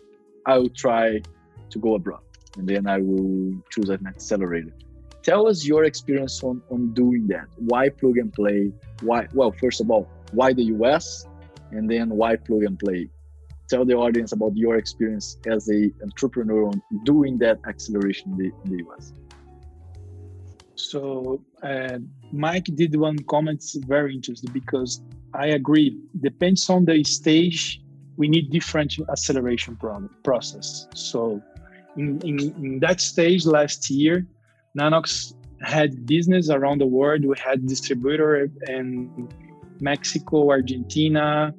[0.45, 1.21] I will try
[1.69, 2.21] to go abroad
[2.58, 4.74] and then I will choose an accelerator.
[5.24, 7.45] Tell us your experience on, on doing that.
[7.58, 8.71] Why plug and play?
[9.02, 11.28] Why, well, first of all, why the US?
[11.71, 13.10] And then why plug and play?
[13.69, 18.52] Tell the audience about your experience as a entrepreneur on doing that acceleration in the,
[18.65, 19.13] in the US.
[20.89, 21.99] So uh,
[22.31, 25.01] Mike did one comment very interesting because
[25.33, 25.97] I agree.
[26.19, 27.81] Depends on the stage,
[28.17, 29.77] we need different acceleration
[30.23, 30.87] process.
[30.95, 31.41] So
[31.97, 34.25] in, in, in that stage last year,
[34.77, 37.25] Nanox had business around the world.
[37.25, 39.29] We had distributor in
[39.79, 41.53] Mexico, Argentina,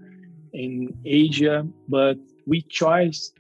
[0.52, 3.32] in Asia, but we chose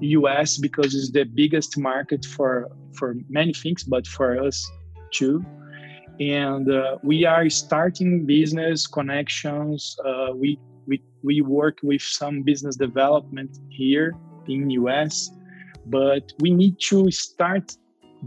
[0.00, 4.70] US because it's the biggest market for for many things, but for us
[5.12, 5.44] too.
[6.20, 9.96] And uh, we are starting business connections.
[10.04, 14.14] Uh, we we we work with some business development here
[14.48, 15.30] in US
[15.86, 17.76] but we need to start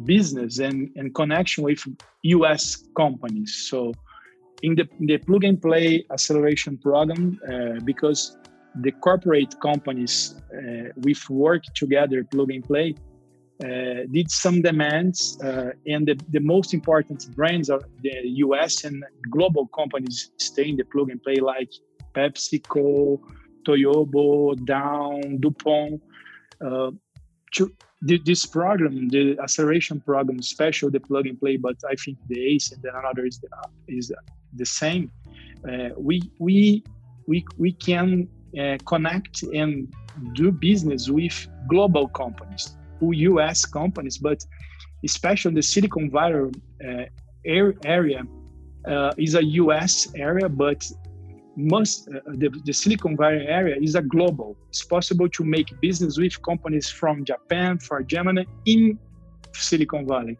[0.04, 1.80] business and, and connection with
[2.24, 3.68] US companies.
[3.70, 3.94] So
[4.62, 8.38] in the, the plug and play acceleration program, uh, because
[8.82, 12.96] the corporate companies uh, we've worked together, plug and play,
[13.60, 19.68] did some demands, uh, and the, the most important brands are the US and global
[19.68, 21.72] companies stay in the plug and play, like
[22.14, 23.20] PepsiCo,
[23.66, 26.02] Toyobo, Dow, DuPont.
[26.62, 26.92] Uh,
[27.56, 32.40] to this program, the acceleration program, special the plug and play, but I think the
[32.40, 33.48] ACE and then another is the,
[33.88, 34.12] is
[34.56, 35.12] the same.
[35.68, 36.84] Uh, we we
[37.28, 38.28] we we can
[38.60, 39.92] uh, connect and
[40.34, 42.78] do business with global companies,
[43.12, 43.66] U.S.
[43.66, 44.44] companies, but
[45.04, 46.52] especially the Silicon Valley
[46.86, 47.04] uh,
[47.46, 48.24] area
[48.88, 50.14] uh, is a U.S.
[50.16, 50.90] area, but
[51.56, 54.58] most uh, the, the, Silicon Valley area is a global.
[54.70, 59.00] It's possible to make business with companies from Japan, from Germany, in
[59.54, 60.38] Silicon Valley.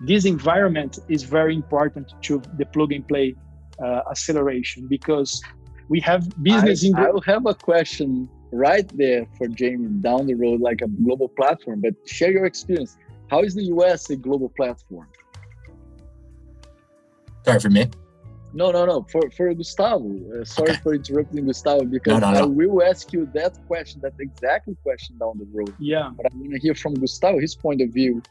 [0.00, 3.34] This environment is very important to the plug and play
[3.82, 5.42] uh, acceleration because
[5.88, 6.94] we have business I, in.
[6.96, 11.28] I will have a question right there for Jamie down the road, like a global
[11.28, 11.80] platform.
[11.82, 12.96] But share your experience.
[13.30, 15.06] How is the US a global platform?
[17.44, 17.90] Sorry for me.
[18.54, 19.06] No, no, no.
[19.12, 20.08] For for Gustavo.
[20.08, 20.80] Uh, sorry Okay.
[20.82, 22.44] for interrupting Gustavo because No, no, no.
[22.44, 25.74] I will ask you that question, that exact question down the road.
[25.78, 28.22] Yeah, But I want to hear from Gustavo his point of view,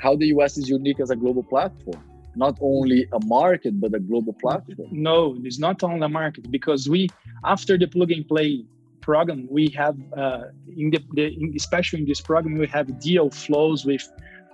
[0.00, 2.02] how the US is unique as a global platform,
[2.36, 4.88] not only a market but a global platform.
[4.92, 7.00] no, it's not on the market because we,
[7.44, 8.64] after the plug and play
[9.10, 10.44] program, we have uh,
[10.82, 14.04] in the, the in, especially in this program we have deal flows with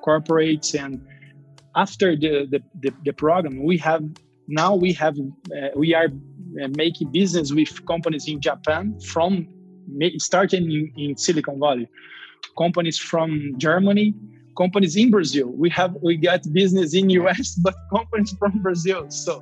[0.07, 0.93] corporates and
[1.85, 4.03] after the the, the, the program we have
[4.63, 5.17] now we have
[5.57, 6.09] uh, we are
[6.63, 9.31] uh, making business with companies in Japan from
[10.29, 11.89] starting in, in Silicon Valley,
[12.65, 13.31] companies from
[13.67, 14.09] Germany,
[14.63, 15.49] companies in Brazil.
[15.65, 19.03] We have we got business in US, but companies from Brazil.
[19.11, 19.33] So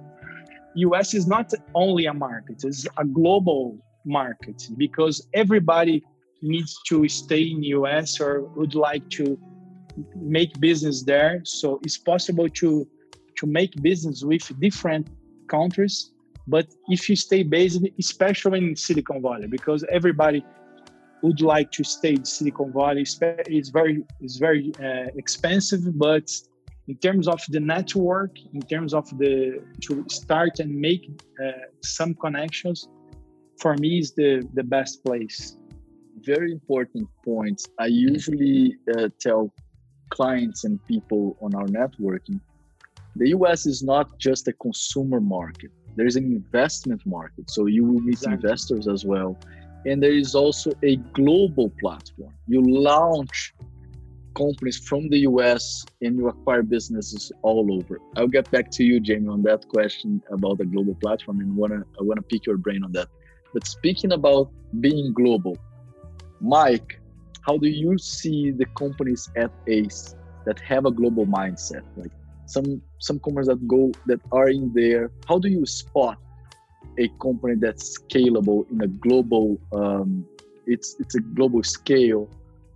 [0.87, 1.47] US is not
[1.83, 3.63] only a market; it's a global
[4.05, 6.03] market because everybody
[6.43, 9.39] needs to stay in US or would like to
[10.17, 11.41] make business there.
[11.45, 12.87] So it's possible to
[13.37, 15.09] to make business with different
[15.49, 16.13] countries.
[16.47, 20.45] But if you stay based, especially in Silicon Valley, because everybody
[21.23, 25.83] would like to stay in Silicon Valley, it's very it's very uh, expensive.
[25.99, 26.29] But
[26.89, 31.09] in terms of the network, in terms of the to start and make
[31.43, 32.89] uh, some connections,
[33.63, 35.57] for me is the the best place.
[36.33, 37.63] Very important points.
[37.79, 39.43] I usually uh, tell
[40.11, 42.39] clients and people on our networking
[43.17, 47.51] the US is not just a consumer market, there's an investment market.
[47.51, 48.35] So you will meet Exactly.
[48.35, 49.39] investors as well.
[49.85, 52.33] And there is also a global platform.
[52.47, 53.55] You launch
[54.35, 58.01] companies from the US and you acquire businesses all over.
[58.17, 61.83] I'll get back to you, Jamie, on that question about the global platform and wanna
[62.01, 63.09] I wanna pick your brain on that.
[63.53, 65.57] But speaking about being global,
[66.41, 67.01] Mike,
[67.47, 70.15] how do you see the companies at ACE
[70.47, 71.83] that have a global mindset?
[71.97, 72.13] Like
[72.47, 75.11] some some companies that go that are in there.
[75.29, 76.19] How do you spot
[76.99, 79.59] a company that's scalable in a global?
[79.73, 80.27] Um,
[80.67, 82.31] it's it's a global scale,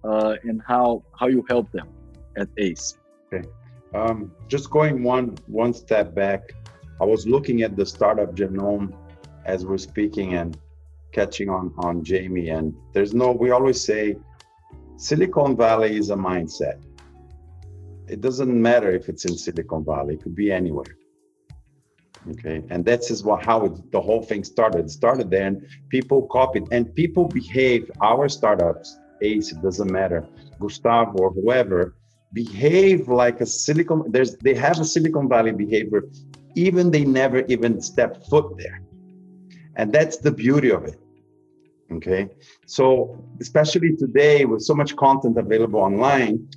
[0.04, 1.88] uh, and how how you help them
[2.36, 2.98] at ACE?
[3.94, 6.52] Um, just going one one step back,
[7.00, 8.92] I was looking at the startup genome
[9.44, 10.58] as we're speaking and
[11.16, 12.48] catching on on Jamie.
[12.56, 13.26] And there's no.
[13.44, 14.02] We always say
[14.96, 16.78] Silicon Valley is a mindset.
[18.14, 20.92] It doesn't matter if it's in Silicon Valley; it could be anywhere.
[22.32, 24.80] Okay, and that's is what how it, the whole thing started.
[24.86, 25.56] It started there, and
[25.96, 27.82] people copied, and people behave.
[28.10, 28.88] Our startups,
[29.22, 30.20] Ace, it doesn't matter,
[30.60, 31.80] Gustavo or whoever,
[32.32, 33.98] behave like a Silicon.
[34.14, 36.02] There's they have a Silicon Valley behavior,
[36.66, 38.78] even they never even step foot there,
[39.78, 40.98] and that's the beauty of it.
[41.92, 42.28] Okay,
[42.66, 46.48] so especially today with so much content available online,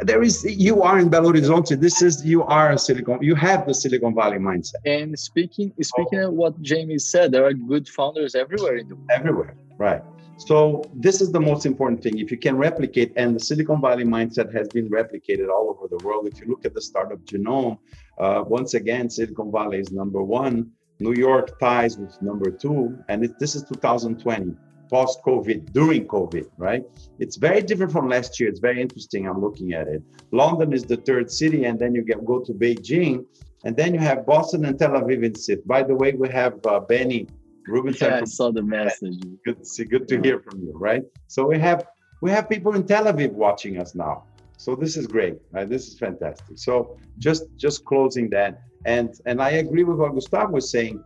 [0.00, 1.80] there is you are in Belo Horizonte.
[1.80, 3.18] This is you are a Silicon.
[3.22, 7.52] You have the Silicon Valley mindset And speaking speaking of what Jamie said, there are
[7.52, 9.10] good founders everywhere in the world.
[9.10, 10.02] everywhere, right?
[10.38, 12.18] So this is the most important thing.
[12.18, 16.04] If you can replicate, and the Silicon Valley mindset has been replicated all over the
[16.04, 16.26] world.
[16.26, 17.78] If you look at the startup genome,
[18.18, 20.72] uh, once again, Silicon Valley is number one.
[21.02, 24.54] New York ties with number two, and it, this is 2020,
[24.90, 26.82] post-COVID, during COVID, right?
[27.18, 28.48] It's very different from last year.
[28.48, 29.26] It's very interesting.
[29.26, 30.02] I'm looking at it.
[30.30, 33.24] London is the third city, and then you get go to Beijing,
[33.64, 35.66] and then you have Boston and Tel Aviv in sit.
[35.66, 37.26] By the way, we have uh, Benny
[37.66, 39.22] Rubenstein Yeah, I saw the message.
[39.44, 41.86] good to see good to hear from you right so we have
[42.20, 44.24] we have people in tel aviv watching us now
[44.56, 49.40] so this is great right this is fantastic so just just closing that and and
[49.42, 51.02] i agree with what gustavo was saying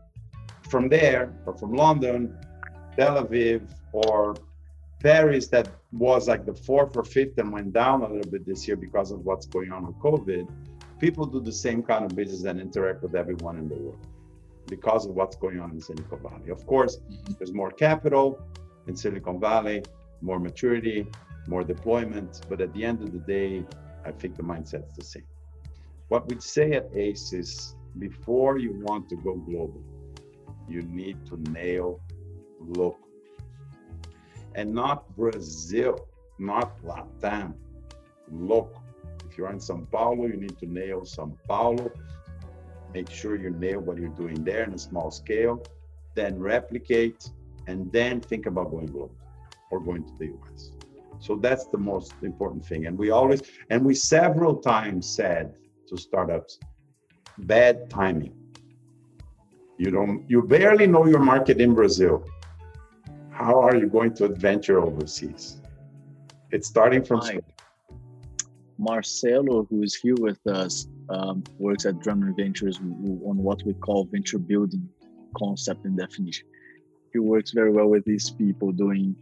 [0.69, 2.37] from there or from london
[2.97, 3.61] tel aviv
[3.93, 4.35] or
[5.01, 8.67] paris that was like the fourth or fifth and went down a little bit this
[8.67, 10.49] year because of what's going on with covid
[10.99, 14.07] people do the same kind of business and interact with everyone in the world
[14.67, 16.51] because of what's going on in Silicon Valley.
[16.51, 16.99] Of course,
[17.39, 18.43] there's more capital
[18.87, 19.83] in Silicon Valley,
[20.21, 21.07] more maturity,
[21.47, 23.65] more deployment, but at the end of the day,
[24.05, 25.25] I think the mindset's the same.
[26.09, 29.83] What we'd say at ACE is before you want to go global,
[30.69, 32.01] you need to nail
[32.61, 33.09] local.
[34.55, 37.55] And not Brazil, not Latam,
[38.31, 38.83] local.
[39.29, 41.91] If you're in Sao Paulo, you need to nail Sao Paulo
[42.97, 45.63] make sure you nail what you're doing there in a small scale,
[46.15, 47.31] then replicate,
[47.67, 49.19] and then think about going global
[49.71, 50.71] or going to the US.
[51.19, 52.87] So that's the most important thing.
[52.87, 55.55] And we always, and we several times said
[55.89, 56.59] to startups,
[57.39, 58.35] bad timing.
[59.79, 62.25] You don't you barely know your market in Brazil.
[63.31, 65.61] How are you going to adventure overseas?
[66.51, 67.21] It's starting from
[68.79, 74.05] Marcelo, who is here with us, um, works at Drummond Ventures on what we call
[74.05, 74.89] venture building
[75.37, 76.47] concept and definition.
[77.13, 79.17] He works very well with these people doing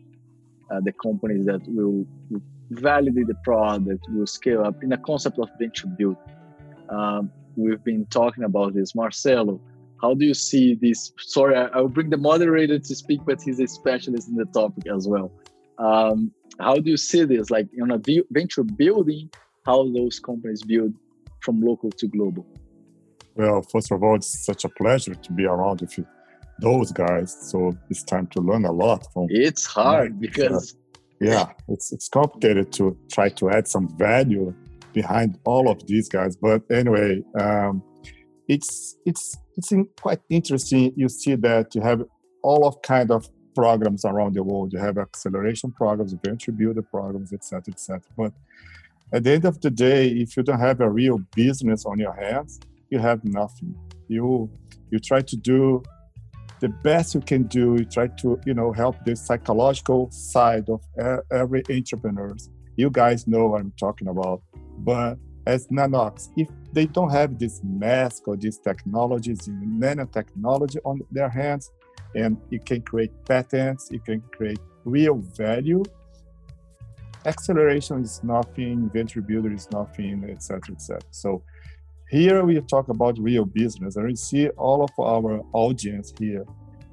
[0.71, 5.39] uh, the companies that will, will, validate the product, will scale up in a concept
[5.39, 6.17] of venture build.
[6.95, 8.95] Um, we've been talking about this.
[8.95, 9.61] Marcelo,
[10.01, 11.12] how do you see this?
[11.18, 14.84] Sorry, I, will bring the moderator to speak, but he's a specialist in the topic
[14.95, 15.32] as well.
[15.78, 16.30] Um,
[16.61, 17.51] how do you see this?
[17.51, 19.30] Like on a venture building,
[19.66, 20.92] how those companies build
[21.40, 22.47] from local to global?
[23.34, 26.07] Well, first of all, it's such a pleasure to be around with you,
[26.61, 27.36] those guys.
[27.51, 29.26] So it's time to learn a lot from.
[29.30, 30.76] It's hard because.
[31.20, 34.55] yeah, it's it's complicated to try to add some value
[34.95, 36.36] behind all of these guys.
[36.36, 37.82] But anyway, um,
[38.49, 40.92] it's it's it's quite interesting.
[40.97, 42.03] You see that you have
[42.42, 44.72] all of kind of programs around the world.
[44.72, 48.01] You have acceleration programs, venture builder programs, etc., etc.
[48.16, 48.32] But
[49.12, 52.14] at the end of the day, if you don't have a real business on your
[52.14, 53.74] hands, you have nothing.
[54.09, 54.51] You
[54.90, 55.82] you try to do
[56.61, 57.76] the best you can do.
[57.78, 60.80] You try to you know help the psychological side of
[61.30, 62.51] every entrepreneurs.
[62.76, 64.42] You guys know what I'm talking about.
[64.79, 71.29] But as Nanox, if they don't have this mask or these technologies, nanotechnology on their
[71.29, 71.70] hands,
[72.14, 75.83] and you can create patents, you can create real value.
[77.27, 81.01] Acceleration is nothing, venture builder is nothing, etc., etc.
[81.11, 81.43] So
[82.11, 86.45] here we talk about real business, and we see all of our audience here.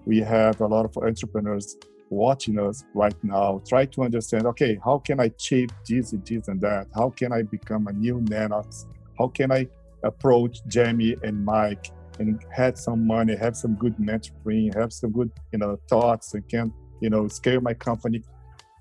[0.05, 1.77] We have a lot of entrepreneurs
[2.11, 6.47] watching us right now try to understand okay how can i achieve this and this
[6.47, 6.87] and that?
[6.93, 8.85] How can i become a new nanox
[9.17, 9.67] how can i
[10.03, 11.87] approach jamie and mike
[12.19, 16.47] and have some money have some good mentoring have some good you know thoughts and
[16.49, 18.23] can you know scale my company?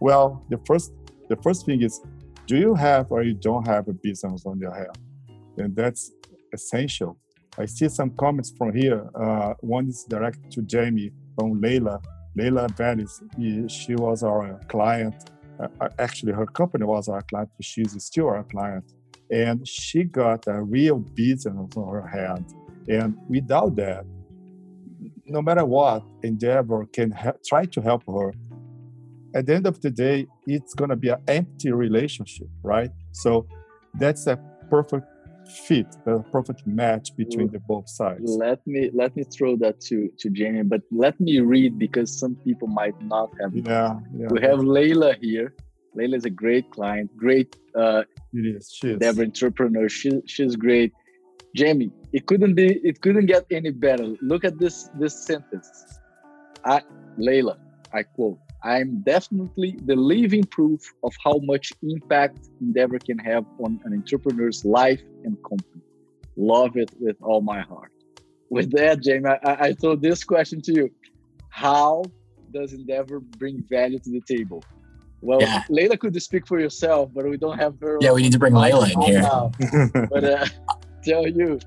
[0.01, 0.93] Well the first
[1.29, 2.01] the first thing is
[2.47, 4.97] do you have or you don't have a business on your hand
[5.57, 6.13] and that's
[6.53, 7.17] essential.
[7.59, 9.09] I see some comments from here.
[9.15, 12.01] Uh, one is directed to jamie from leila
[12.37, 13.23] Leila Venice,
[13.69, 15.15] she was our client.
[15.59, 18.85] Uh, uh, actually, her company was our client, but she's still our client.
[19.31, 22.47] And she got a real business on her hand.
[22.89, 24.05] And without that,
[25.27, 28.33] no matter what endeavor can ha- try to help her,
[29.35, 32.91] at the end of the day, it's going to be an empty relationship, right?
[33.13, 33.47] So
[33.95, 35.07] that's a perfect
[35.51, 38.31] fit, the perfect match between the both sides.
[38.47, 42.35] Let me let me throw that to to Jamie, but let me read because some
[42.37, 43.55] people might not have.
[43.55, 44.29] Yeah, yeah.
[44.31, 45.55] We have Layla here.
[45.97, 48.73] Layla is a great client, great uh, it is.
[48.73, 49.19] She is.
[49.19, 49.89] entrepreneur.
[49.89, 50.93] She, she's great.
[51.55, 52.81] Jamie, it couldn't be.
[52.85, 54.15] It couldn't get any better.
[54.23, 55.69] Look at this this sentence.
[56.65, 56.83] I,
[57.19, 57.57] Layla,
[57.93, 63.81] I quote: I'm definitely the living proof of how much impact Endeavor can have on
[63.85, 65.83] an entrepreneur's life and company.
[66.37, 67.93] Love it with all my heart.
[68.51, 70.91] With that, Jamie, I, I throw this question to you.
[71.49, 72.05] How
[72.53, 74.63] does Endeavor bring value to the table?
[75.23, 75.65] Well, yeah.
[75.69, 77.99] Leila could speak for yourself, but we don't have her.
[78.01, 79.23] Yeah, we need to bring Leila in here.
[80.11, 80.47] but uh,
[81.05, 81.59] tell you,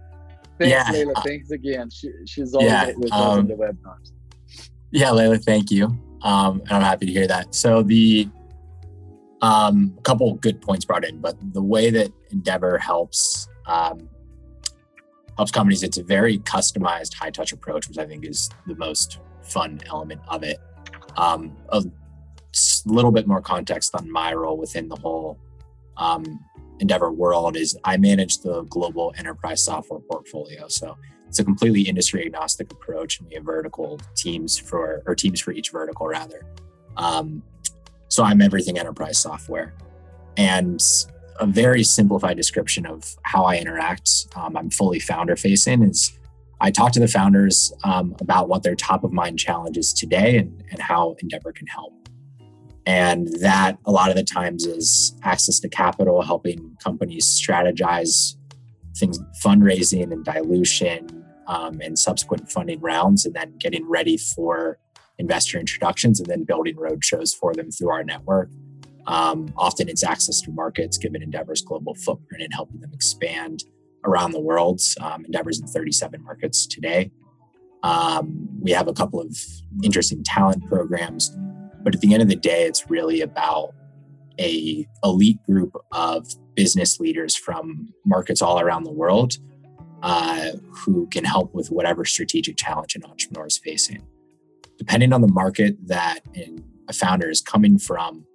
[0.60, 0.90] thanks, yeah.
[0.92, 1.14] Leila.
[1.26, 1.90] Thanks again.
[1.90, 4.12] She, she's always yeah, with um, us in the webinars.
[4.92, 5.98] Yeah, Leila, thank you.
[6.24, 7.54] Um, and I'm happy to hear that.
[7.54, 8.30] So the
[9.42, 14.10] um, a couple good points brought in, but the way that Endeavor helps um,
[15.36, 19.20] helps companies, it's a very customized, high touch approach, which I think is the most
[19.42, 20.60] fun element of it.
[21.18, 21.84] Um, a
[22.86, 25.40] little bit more context on my role within the whole
[25.98, 26.40] um,
[26.80, 30.68] Endeavor world is I manage the global enterprise software portfolio.
[30.68, 30.98] So
[31.34, 35.52] it's a completely industry agnostic approach, and we have vertical teams for or teams for
[35.52, 36.46] each vertical rather.
[36.96, 37.42] Um,
[38.08, 39.74] so I'm everything enterprise software,
[40.38, 40.80] and
[41.40, 44.28] a very simplified description of how I interact.
[44.36, 45.82] Um, I'm fully founder facing.
[45.82, 46.16] Is
[46.62, 50.64] I talk to the founders um, about what their top of mind challenges today and,
[50.70, 51.94] and how Endeavor can help.
[52.86, 58.36] And that a lot of the times is access to capital, helping companies strategize
[58.96, 64.80] things, fundraising and dilution, um, and subsequent funding rounds, and then getting ready for
[65.20, 68.50] investor introductions and then building roadshows for them through our network.
[69.06, 73.64] Um, often it's access to markets, given Endeavor's global footprint and helping them expand
[74.06, 74.82] around the world.
[75.02, 77.12] Um, Endeavor's in 37 markets today.
[77.84, 79.38] Um, we have a couple of
[79.84, 81.36] interesting talent programs,
[81.84, 83.74] but at the end of the day, it's really about
[84.40, 89.34] a elite group of business leaders from markets all around the world
[90.04, 94.06] uh, who can help with whatever strategic challenge an entrepreneur is facing.
[94.78, 96.20] Depending on the market that
[96.90, 98.26] a founder is coming from,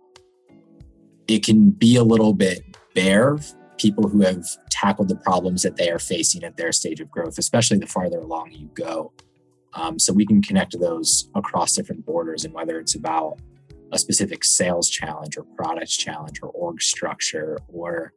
[1.29, 2.63] it can be a little bit
[2.95, 3.37] bare
[3.77, 7.39] people who have tackled the problems that they are facing at their stage of growth,
[7.39, 9.13] especially the farther along you go.
[9.75, 13.39] Um, so we can connect those across different borders, and whether it's about
[13.93, 18.15] a specific sales challenge or product challenge or org structure or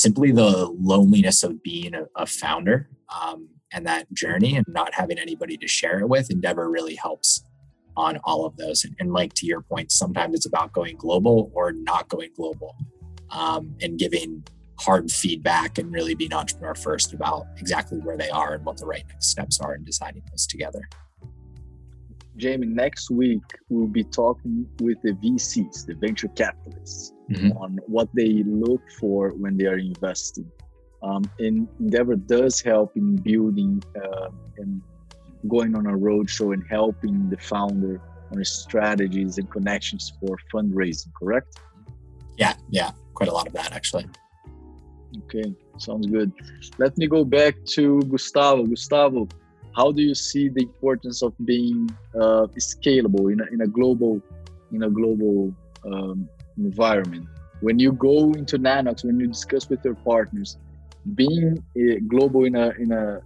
[0.00, 2.88] simply the loneliness of being a, a founder
[3.22, 7.44] um, and that journey and not having anybody to share it with, Endeavor really helps
[7.96, 8.84] on all of those.
[8.84, 12.76] And, and like to your point, sometimes it's about going global or not going global
[13.30, 14.44] um, and giving
[14.78, 18.86] hard feedback and really being entrepreneur first about exactly where they are and what the
[18.86, 20.88] right next steps are in designing those together.
[22.36, 27.56] Jamie, next week we'll be talking with the VCs, the venture capitalists, mm-hmm.
[27.56, 30.50] on what they look for when they are investing.
[31.02, 34.28] Um, and Endeavor does help in building uh,
[34.58, 34.82] and
[35.48, 38.00] going on a roadshow and helping the founder
[38.30, 41.58] on strategies and connections for fundraising, correct?
[42.36, 44.06] Yeah, yeah, quite a lot of that actually.
[45.24, 46.32] Okay, sounds good.
[46.78, 48.64] Let me go back to Gustavo.
[48.64, 49.28] Gustavo,
[49.74, 54.20] how do you see the importance of being uh, scalable in a, in a global
[54.72, 55.52] in a global
[55.84, 56.28] um,
[56.64, 57.26] environment?
[57.60, 60.58] When you go into Nanox, when you discuss with your partners,
[61.14, 61.62] being
[62.08, 63.20] global in a in a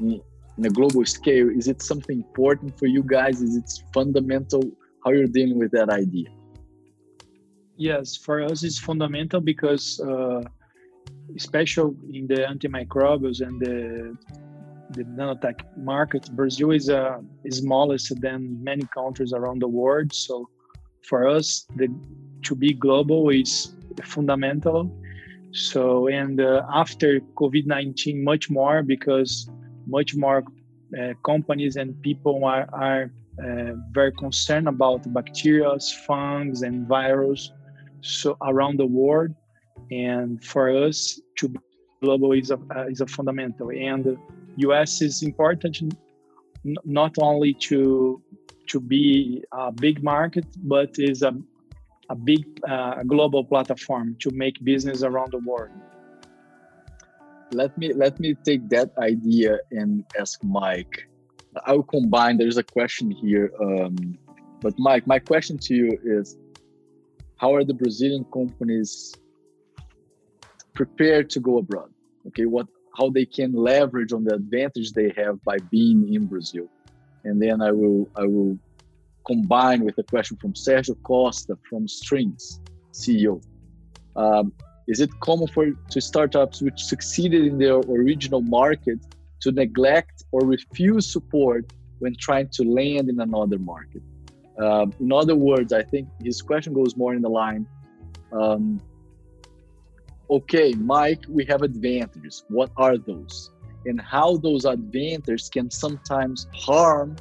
[0.00, 3.40] in a global scale, is it something important for you guys?
[3.40, 4.62] Is it fundamental?
[5.04, 6.28] How you're dealing with that idea?
[7.76, 10.00] Yes, for us it's fundamental because.
[10.00, 10.42] Uh,
[11.34, 14.16] especially in the antimicrobials and the
[14.90, 17.18] the nanotech market, Brazil is uh,
[17.50, 20.14] smallest than many countries around the world.
[20.14, 20.48] So
[21.08, 21.88] for us, the
[22.46, 23.52] to be global is
[24.04, 24.80] fundamental.
[25.52, 27.08] So and uh, after
[27.40, 29.32] COVID nineteen, much more because
[29.98, 30.40] much more
[30.98, 33.02] uh, companies and people are, are
[33.44, 35.70] uh, very concerned about bacteria,
[36.06, 37.52] fungus, and virus
[38.06, 39.34] so around the world
[39.90, 41.58] and for us to be
[42.02, 44.16] global is a uh, is a fundamental and
[44.58, 45.94] us is important
[46.84, 48.22] not only to
[48.66, 51.32] to be a big market but is a
[52.08, 55.70] a big uh, global platform to make business around the world.
[57.52, 61.08] Let me let me take that idea and ask mike.
[61.64, 64.18] I'll combine there's a question here um,
[64.60, 66.36] but mike my question to you is
[67.38, 69.14] how are the brazilian companies
[70.74, 71.90] prepared to go abroad?
[72.26, 72.66] Okay what
[72.98, 76.68] how they can leverage on the advantage they have by being in brazil?
[77.24, 78.58] And then i will i will
[79.26, 82.60] combine with a question from sergio costa from strings
[82.92, 83.40] ceo
[84.16, 84.52] um,
[84.88, 88.98] is it common for to startups which succeeded in their original market
[89.40, 91.64] to neglect or refuse support
[91.98, 94.02] when trying to land in another market
[94.62, 97.66] uh, in other words i think his question goes more in the line
[98.32, 98.80] um,
[100.30, 102.44] okay, Mike, we have advantages.
[102.48, 103.50] What are those?
[103.84, 107.16] And how those advantages can sometimes harm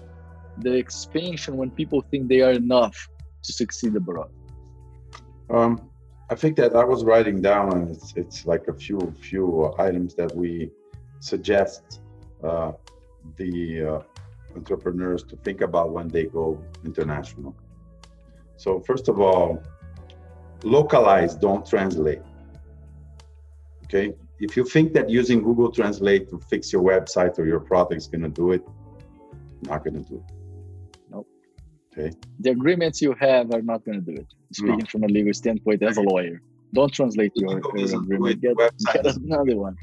[0.60, 3.08] the expansion when people think they are enough
[3.44, 4.32] to succeed abroad?
[5.50, 5.90] Um,
[6.30, 10.16] I think that I was writing down, and it's, it's like a few few items
[10.16, 10.72] that we
[11.20, 12.02] suggest
[12.44, 12.72] uh,
[13.38, 13.54] the
[13.84, 14.00] uh,
[14.56, 17.56] entrepreneurs to think about when they go international.
[18.58, 19.62] So first of all,
[20.64, 22.22] localize, don't translate.
[23.84, 24.14] Okay.
[24.40, 28.08] If you think that using Google Translate to fix your website or your product is
[28.08, 28.68] going to do it,
[29.62, 30.35] not going to do it.
[31.98, 32.12] Okay.
[32.40, 34.28] The agreements you have are not going to do it.
[34.52, 34.86] Speaking no.
[34.86, 36.42] from a legal standpoint as a lawyer,
[36.74, 38.42] don't translate your, your agreement.
[38.42, 39.78] Get, get another one.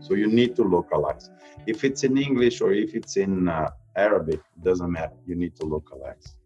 [0.00, 1.30] So you need to localize.
[1.66, 5.14] If it's in English or if it's in uh, Arabic, doesn't matter.
[5.26, 6.36] You need to localize.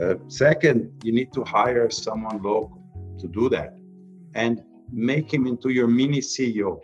[0.00, 2.82] Uh, second, you need to hire someone local
[3.18, 3.78] to do that.
[4.34, 6.80] And make him into your mini CEO.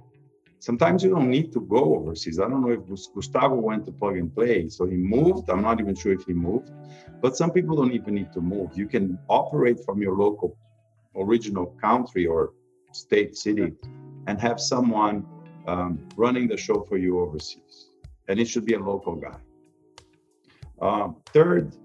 [0.69, 2.39] Sometimes you don't need to go overseas.
[2.39, 5.51] I don't know if Gustavo went to plug and play, so he moved.
[5.51, 6.71] I'm not even sure if he moved,
[7.21, 8.71] but some people don't even need to move.
[8.77, 10.57] You can operate from your local,
[11.17, 12.53] original country or
[12.93, 13.73] state, city,
[14.29, 15.27] and have someone
[15.67, 17.89] um, running the show for you overseas.
[18.29, 19.41] And it should be a local guy.
[20.81, 21.77] Uh, third,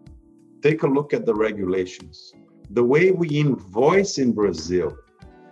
[0.61, 2.32] take a look at the regulations.
[2.69, 4.95] The way we invoice in Brazil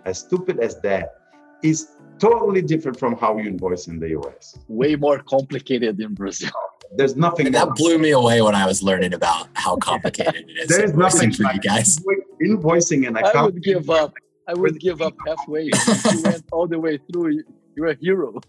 [0.06, 1.14] as stupid as that,
[1.62, 4.58] is totally different from how you invoice in the US.
[4.68, 6.50] Way more complicated in Brazil.
[6.94, 7.50] There's nothing.
[7.52, 10.68] that blew me away when I was learning about how complicated it is.
[10.68, 11.98] There's nothing for you guys.
[12.42, 14.14] Invoicing and I would give up.
[14.48, 15.64] I would give up halfway.
[15.64, 17.42] you went all the way through.
[17.74, 18.40] You're a hero.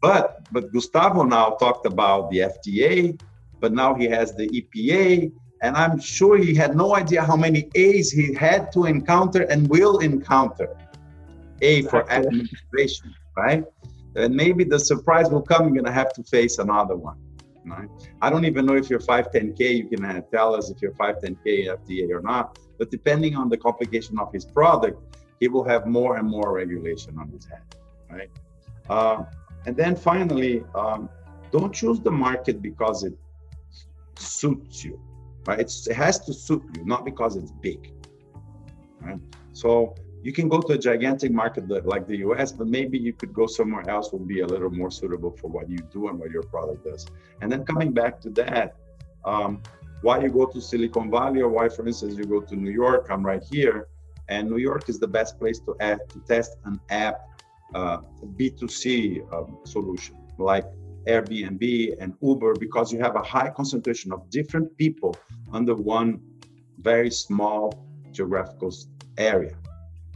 [0.00, 3.20] But but Gustavo now talked about the FDA,
[3.60, 5.30] but now he has the EPA,
[5.62, 9.68] and I'm sure he had no idea how many A's he had to encounter and
[9.68, 10.74] will encounter.
[11.62, 13.64] A for administration, right?
[14.16, 15.68] And maybe the surprise will come.
[15.68, 17.16] You're gonna have to face another one.
[17.66, 17.88] Right?
[18.22, 19.60] I don't even know if you're 510K.
[19.76, 22.58] You can uh, tell us if you're 510K FDA or not.
[22.78, 24.98] But depending on the complication of his product,
[25.40, 27.62] he will have more and more regulation on his head,
[28.10, 28.30] right?
[28.88, 29.24] Uh,
[29.66, 31.08] and then finally, um,
[31.50, 33.14] don't choose the market because it
[34.16, 35.00] suits you,
[35.46, 35.60] right?
[35.60, 37.92] It's, it has to suit you, not because it's big,
[39.00, 39.18] right?
[39.52, 43.32] So you can go to a gigantic market like the US, but maybe you could
[43.32, 46.30] go somewhere else will be a little more suitable for what you do and what
[46.30, 47.06] your product does.
[47.40, 48.76] And then coming back to that,
[49.24, 49.62] um,
[50.02, 53.08] why you go to Silicon Valley or why, for instance, you go to New York,
[53.10, 53.88] I'm right here.
[54.28, 57.20] And New York is the best place to, add, to test an app
[57.74, 57.98] uh,
[58.38, 60.64] B2C um, solution like
[61.06, 65.16] Airbnb and Uber because you have a high concentration of different people
[65.52, 66.20] under one
[66.78, 68.72] very small geographical
[69.18, 69.59] area.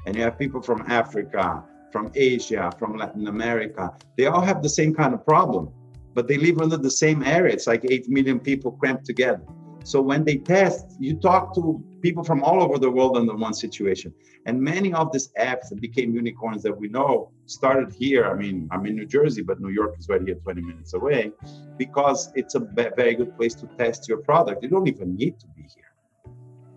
[0.07, 3.97] And you have people from Africa, from Asia, from Latin America.
[4.17, 5.71] They all have the same kind of problem,
[6.13, 7.53] but they live under the same area.
[7.53, 9.43] It's like 8 million people cramped together.
[9.85, 13.53] So when they test, you talk to people from all over the world under one
[13.53, 14.15] situation.
[14.47, 18.25] And many of these apps that became unicorns that we know started here.
[18.25, 21.33] I mean, I'm in New Jersey, but New York is right here 20 minutes away
[21.77, 24.63] because it's a very good place to test your product.
[24.63, 25.93] You don't even need to be here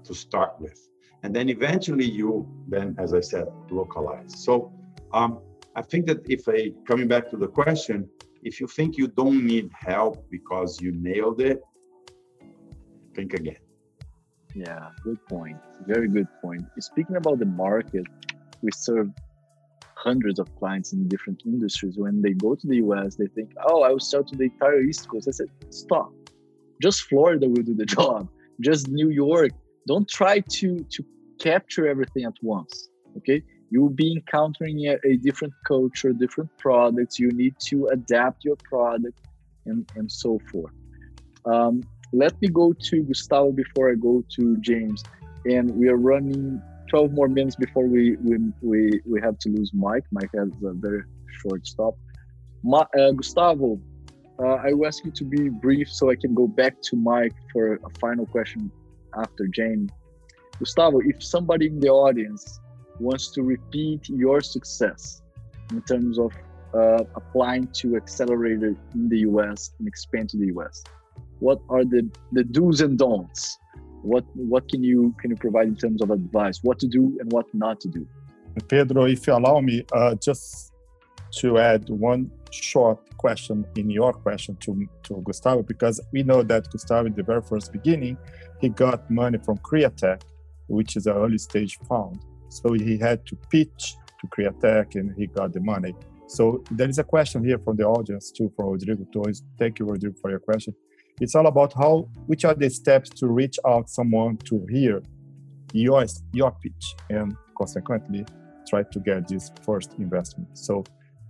[0.03, 0.86] to start with.
[1.27, 4.31] And then eventually you then, as I said, localize.
[4.45, 4.71] So
[5.11, 5.41] um,
[5.75, 8.07] I think that if I, coming back to the question,
[8.43, 11.61] if you think you don't need help because you nailed it,
[13.13, 13.57] think again.
[14.55, 15.57] Yeah, good point.
[15.85, 16.63] Very good point.
[16.79, 18.05] Speaking about the market,
[18.61, 19.09] we serve
[19.95, 21.97] hundreds of clients in different industries.
[21.97, 24.79] When they go to the US, they think, oh, I will sell to the entire
[24.79, 25.27] East Coast.
[25.27, 26.09] I said, stop.
[26.81, 28.29] Just Florida will do the job.
[28.61, 29.51] Just New York.
[29.87, 31.05] Don't try to, to
[31.39, 32.89] capture everything at once.
[33.17, 33.41] Okay.
[33.69, 37.19] You will be encountering a, a different culture, different products.
[37.19, 39.19] You need to adapt your product
[39.65, 40.71] and, and so forth.
[41.45, 41.83] Um,
[42.13, 45.03] let me go to Gustavo before I go to James.
[45.45, 49.71] And we are running 12 more minutes before we we, we, we have to lose
[49.73, 50.05] Mike.
[50.11, 51.03] Mike has a very
[51.41, 51.95] short stop.
[52.63, 53.79] Ma, uh, Gustavo,
[54.39, 57.33] uh, I will ask you to be brief so I can go back to Mike
[57.51, 58.71] for a final question
[59.17, 59.91] after James.
[60.59, 62.59] Gustavo, if somebody in the audience
[62.99, 65.21] wants to repeat your success
[65.71, 66.31] in terms of
[66.73, 70.83] uh, applying to accelerator in the US and expand to the US,
[71.39, 73.57] what are the the do's and don'ts?
[74.01, 76.59] What what can you can you provide in terms of advice?
[76.63, 78.07] What to do and what not to do?
[78.67, 80.73] Pedro if you allow me uh, just
[81.31, 86.69] to add one short question in your question to, to gustavo because we know that
[86.71, 88.17] gustavo in the very first beginning
[88.61, 90.21] he got money from Criatec
[90.67, 92.19] which is an early stage fund.
[92.49, 95.95] So he had to pitch to Criatec and he got the money.
[96.27, 99.43] So there is a question here from the audience too from rodrigo Torres.
[99.57, 100.75] thank you rodrigo for your question.
[101.19, 105.01] It's all about how which are the steps to reach out someone to hear
[105.73, 108.25] your your pitch and consequently
[108.67, 110.57] try to get this first investment.
[110.57, 110.83] So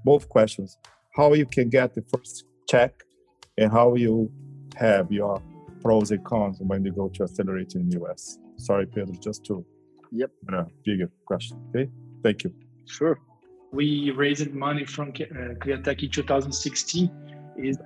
[0.03, 0.77] both questions
[1.15, 2.93] how you can get the first check
[3.57, 4.31] and how you
[4.75, 5.41] have your
[5.81, 9.65] pros and cons when you go to accelerate in the us sorry pedro just to
[10.11, 10.31] yep.
[10.49, 11.89] A bigger question okay?
[12.23, 12.53] Thank you.
[12.85, 13.19] Sure.
[13.71, 17.11] We raised money from uh, Criatec in 2016
[17.57, 17.77] is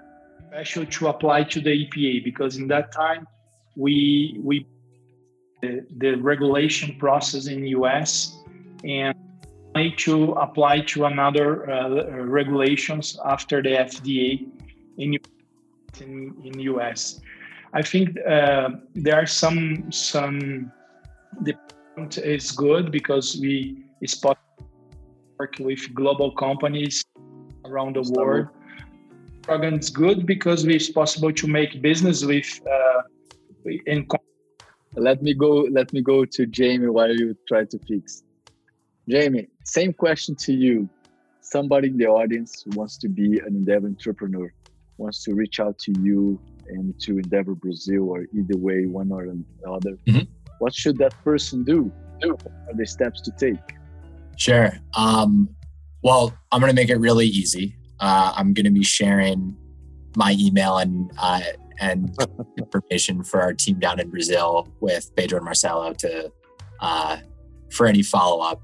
[0.48, 3.28] special to apply to the EPA because in that time
[3.76, 4.66] we we
[5.62, 8.38] the, the regulation process in US
[8.84, 9.16] and
[9.76, 14.48] need to apply to another uh, regulations after the FDA
[14.98, 15.18] in
[16.00, 17.22] in, in US.
[17.74, 20.72] I think uh, there are some some
[21.42, 21.54] the
[21.96, 24.38] point is good because we spot
[25.40, 27.04] work with global companies
[27.66, 28.48] around the world.
[29.44, 33.02] Program is good because it's possible to make business with uh,
[33.86, 34.06] in
[34.96, 38.24] let me go let me go to jamie while you try to fix.
[39.08, 40.90] Jamie same question to you.
[41.40, 44.54] Somebody in the audience wants to be an endeavor entrepreneur
[44.98, 46.40] wants to reach out to you
[46.70, 50.24] and to endeavor brazil or either way one or another mm-hmm.
[50.60, 51.92] what should that person do
[52.22, 53.58] what are the steps to take
[54.38, 55.50] sure um,
[56.04, 59.56] well i'm going to make it really easy uh, I'm going to be sharing
[60.16, 61.42] my email and uh,
[61.80, 62.14] and
[62.58, 66.32] information for our team down in Brazil with Pedro and Marcelo to
[66.80, 67.18] uh,
[67.72, 68.62] for any follow up.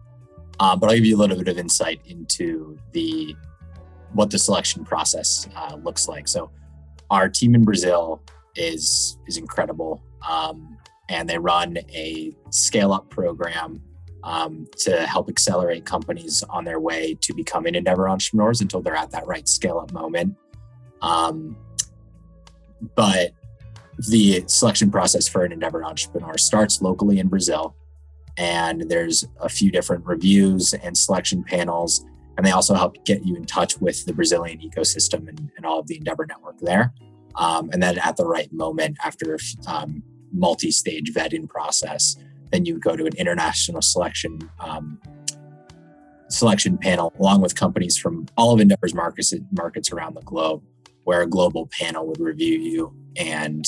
[0.60, 3.36] Uh, but I'll give you a little bit of insight into the
[4.14, 6.28] what the selection process uh, looks like.
[6.28, 6.50] So
[7.10, 8.22] our team in Brazil
[8.56, 10.78] is is incredible, um,
[11.10, 13.82] and they run a scale up program
[14.24, 19.12] um, to help accelerate companies on their way to becoming endeavor entrepreneurs until they're at
[19.12, 20.36] that right scale up moment.
[21.02, 21.56] Um,
[22.96, 23.32] but
[24.10, 27.76] the selection process for an endeavor entrepreneur starts locally in Brazil,
[28.38, 32.06] and there's a few different reviews and selection panels
[32.38, 35.80] and they also help get you in touch with the Brazilian ecosystem and, and all
[35.80, 36.94] of the Endeavor network there.
[37.36, 42.16] Um, and then at the right moment, after um, multi-stage vetting process,
[42.52, 45.00] then you go to an international selection um,
[46.30, 50.62] selection panel along with companies from all of Endeavor's markets markets around the globe,
[51.04, 53.66] where a global panel would review you and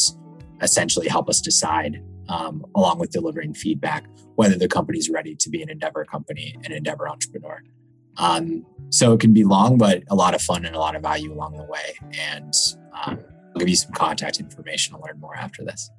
[0.62, 4.06] essentially help us decide, um, along with delivering feedback,
[4.36, 7.64] whether the company is ready to be an Endeavor company, an Endeavor entrepreneur.
[8.20, 11.02] Um, so it can be long, but a lot of fun and a lot of
[11.02, 11.96] value along the way.
[12.14, 12.54] And
[12.94, 13.20] um,
[13.56, 15.90] I'll give you some contact information to learn more after this.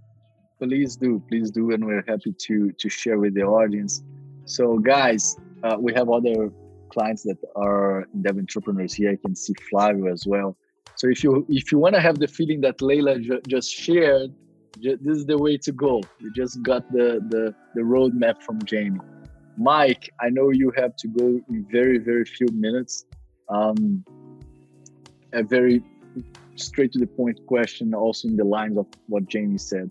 [0.58, 4.02] Please do, please do, and we're happy to to share with the audience.
[4.44, 6.50] So, guys, uh, we have other
[6.90, 9.12] clients that are dev entrepreneurs here.
[9.12, 10.56] I can see Flavio as well.
[10.96, 14.34] So, if you if you want to have the feeling that Leila ju- just shared,
[14.80, 16.02] ju- this is the way to go.
[16.18, 19.00] You just got the the the roadmap from Jamie.
[19.56, 23.04] Mike, I know you have to go in very, very few minutes.
[23.48, 24.04] Um,
[25.32, 25.82] a very
[26.56, 29.90] straight to the point question, also in the lines of what Jamie said.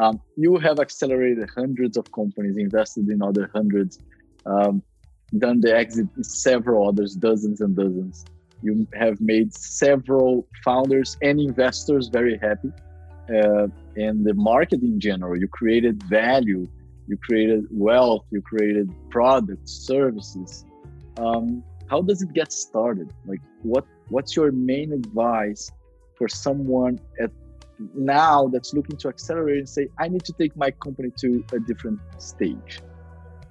[0.00, 3.98] Um, you have accelerated hundreds of companies, invested in other hundreds,
[4.44, 4.82] um,
[5.38, 8.24] done the exit in several others, dozens and dozens.
[8.62, 12.70] You have made several founders and investors very happy.
[13.28, 16.68] Uh, and the market in general, you created value
[17.06, 20.64] you created wealth, you created products, services.
[21.18, 23.12] Um, how does it get started?
[23.26, 25.70] Like, what what's your main advice
[26.16, 27.30] for someone at
[27.94, 31.60] now that's looking to accelerate and say, I need to take my company to a
[31.60, 32.80] different stage?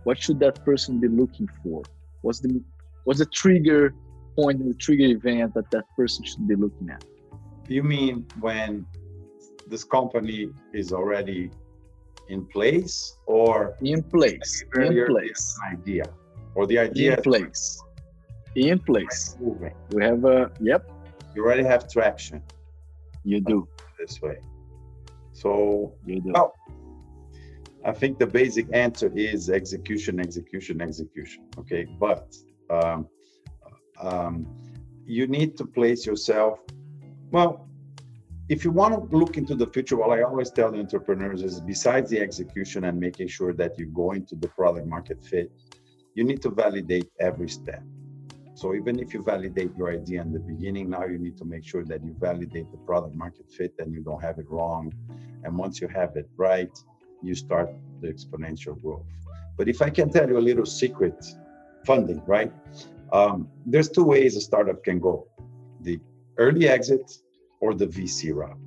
[0.03, 1.83] What should that person be looking for?
[2.21, 2.61] What's the
[3.05, 3.93] what's the trigger
[4.37, 7.03] point and the trigger event that that person should be looking at?
[7.67, 8.85] You mean when
[9.67, 11.51] this company is already
[12.29, 15.57] in place or in place in place.
[15.71, 16.05] idea.
[16.55, 17.83] Or the idea in place
[18.55, 19.35] in place.
[19.39, 20.89] Moving we have a yep.
[21.35, 22.41] You already have traction.
[23.23, 23.67] You do.
[23.99, 24.37] This way.
[25.33, 26.31] So you do.
[26.33, 26.53] well,
[27.83, 31.85] i think the basic answer is execution execution execution okay?
[31.99, 32.35] But
[32.69, 33.07] um,
[34.01, 34.47] um,
[35.05, 36.59] you need to place yourself
[37.31, 37.64] well
[38.47, 41.59] if you want to look into the future, what I always tell the entrepreneurs is
[41.59, 45.51] besides the execution and making sure that you go into the product market fit,
[46.13, 47.81] you need to validate every step.
[48.53, 51.65] So even if you validate your idea in the beginning, now you need to make
[51.65, 54.93] sure that you validate the product market fit and you don't have it wrong.
[55.43, 56.71] And once you have it right,
[57.23, 57.69] you start
[58.01, 59.07] the exponential growth.
[59.57, 61.25] But if I can tell you a little secret,
[61.85, 62.51] funding, right?
[63.11, 65.27] Um, there's two ways a startup can go:
[65.81, 65.99] the
[66.37, 67.11] early exit
[67.59, 68.57] or the VC route.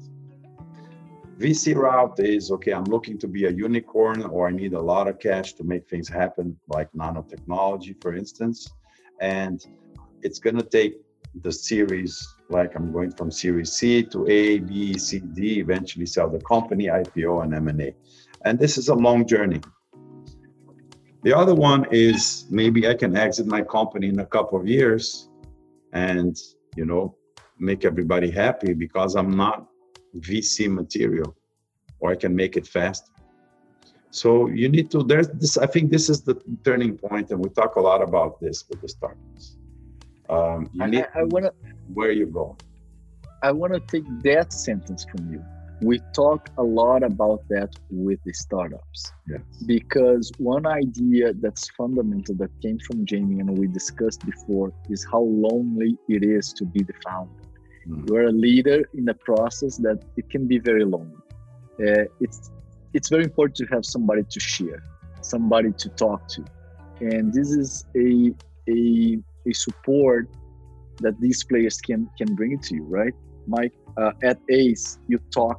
[1.39, 5.07] VC route is okay, I'm looking to be a unicorn or I need a lot
[5.07, 8.69] of cash to make things happen, like nanotechnology, for instance.
[9.21, 9.65] And
[10.23, 10.95] it's going to take
[11.43, 16.29] the series, like I'm going from series C to A, B, C, D, eventually sell
[16.29, 17.95] the company, IPO, and M&A.
[18.45, 19.61] And this is a long journey.
[21.23, 25.29] The other one is maybe I can exit my company in a couple of years
[25.93, 26.37] and,
[26.77, 27.17] you know,
[27.59, 29.69] make everybody happy because I'm not
[30.17, 31.37] VC material
[32.01, 33.11] or I can make it fast.
[34.11, 37.51] So you need to there's this I think this is the turning point and we
[37.51, 39.59] talk a lot about this with the startups.
[40.31, 41.53] Um, you need I, I wanna,
[41.93, 42.57] where you go.
[43.43, 45.45] I want to take that sentence from you.
[45.81, 49.13] We talk a lot about that with the startups.
[49.29, 49.41] Yes.
[49.65, 55.21] Because one idea that's fundamental that came from Jamie and we discussed before is how
[55.21, 57.48] lonely it is to be the founder
[57.89, 58.09] mm.
[58.09, 61.11] you're a leader in a process that it can be very long.
[61.81, 62.51] Uh, it's
[62.95, 64.83] it's very important to have somebody to share
[65.21, 66.45] somebody to talk to.
[67.01, 68.35] And this is a
[68.69, 70.29] a, a support
[70.99, 73.15] that these players can can bring to you right?
[73.47, 75.59] Mike uh, at ace you talk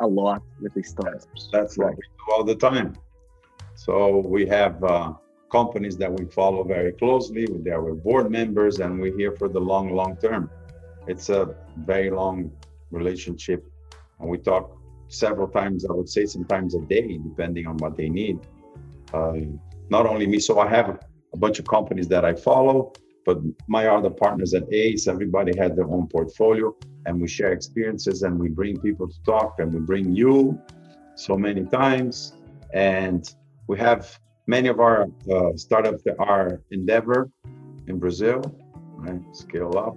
[0.00, 1.96] a lot with the startups that's right
[2.32, 2.94] all the time.
[3.74, 5.12] So we have uh,
[5.52, 9.60] companies that we follow very closely with our board members and we're here for the
[9.60, 10.50] long long term
[11.06, 12.50] it's a very long
[12.90, 13.66] relationship
[14.20, 14.76] and we talk
[15.08, 18.38] several times i would say sometimes a day depending on what they need
[19.14, 19.34] uh,
[19.88, 20.98] not only me so i have
[21.32, 22.92] a bunch of companies that i follow
[23.26, 26.74] but my other partners at ACE, everybody had their own portfolio,
[27.06, 30.58] and we share experiences, and we bring people to talk, and we bring you
[31.16, 32.34] so many times,
[32.72, 33.34] and
[33.66, 37.28] we have many of our uh, startups that are Endeavor
[37.88, 38.40] in Brazil,
[38.96, 39.20] right?
[39.32, 39.96] Scale up.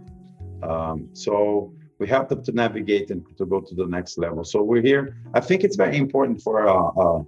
[0.63, 4.43] Um, so we help them to navigate and to go to the next level.
[4.43, 5.17] So we're here.
[5.33, 7.25] I think it's very important for a, a,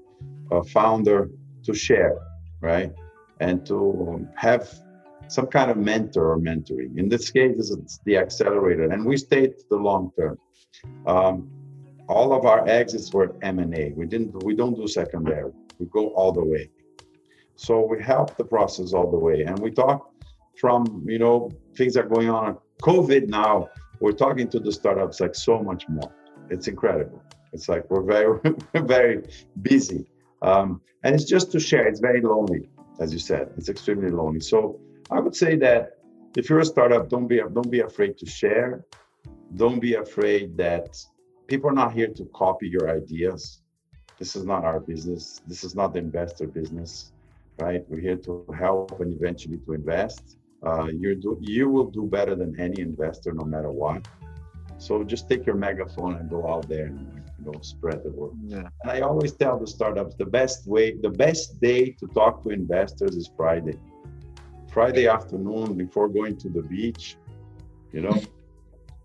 [0.52, 1.30] a founder
[1.64, 2.18] to share,
[2.62, 2.92] right?
[3.40, 4.70] And to have
[5.28, 6.98] some kind of mentor or mentoring.
[6.98, 10.38] In this case, it's the accelerator, and we stayed the long term.
[11.08, 11.50] Um,
[12.08, 13.94] all of our exits were M&A.
[13.96, 14.44] We didn't.
[14.44, 15.52] We don't do secondary.
[15.80, 16.70] We go all the way.
[17.56, 20.12] So we help the process all the way, and we talk
[20.58, 22.58] from you know things are going on.
[22.82, 23.70] COVID now,
[24.00, 26.12] we're talking to the startups like so much more.
[26.50, 27.22] It's incredible.
[27.54, 28.40] It's like we're very
[28.76, 29.24] very
[29.62, 30.06] busy,
[30.42, 31.88] um, and it's just to share.
[31.88, 32.70] It's very lonely,
[33.00, 33.52] as you said.
[33.58, 34.40] It's extremely lonely.
[34.40, 34.80] So
[35.10, 35.98] I would say that
[36.36, 38.86] if you're a startup, don't be don't be afraid to share.
[39.56, 40.98] Don't be afraid that
[41.48, 43.62] people are not here to copy your ideas.
[44.18, 45.42] This is not our business.
[45.46, 47.12] This is not the investor business
[47.62, 47.84] right?
[47.88, 50.38] We're here to help and eventually to invest.
[50.64, 54.08] Uh, you do, you will do better than any investor, no matter what.
[54.78, 58.34] So just take your megaphone and go out there and you know spread the word.
[58.46, 58.70] Yeah.
[58.82, 62.50] And I always tell the startups the best way, the best day to talk to
[62.50, 63.78] investors is Friday.
[64.72, 67.18] Friday afternoon before going to the beach,
[67.92, 68.22] you know,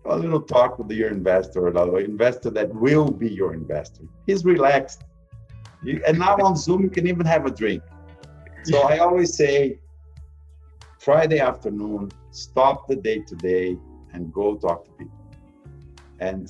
[0.05, 4.03] a little talk with your investor, or investor that will be your investor.
[4.25, 5.03] He's relaxed.
[5.83, 7.83] You, and now on Zoom, you can even have a drink.
[8.63, 9.79] So I always say
[11.07, 13.77] Friday afternoon, stop the day to day
[14.11, 15.17] and go talk to people.
[16.19, 16.49] And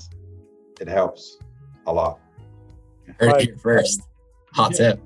[0.82, 1.38] it helps
[1.86, 2.20] a lot.
[3.20, 4.02] Heard here first.
[4.54, 4.94] Hot yeah.
[4.94, 5.04] tip.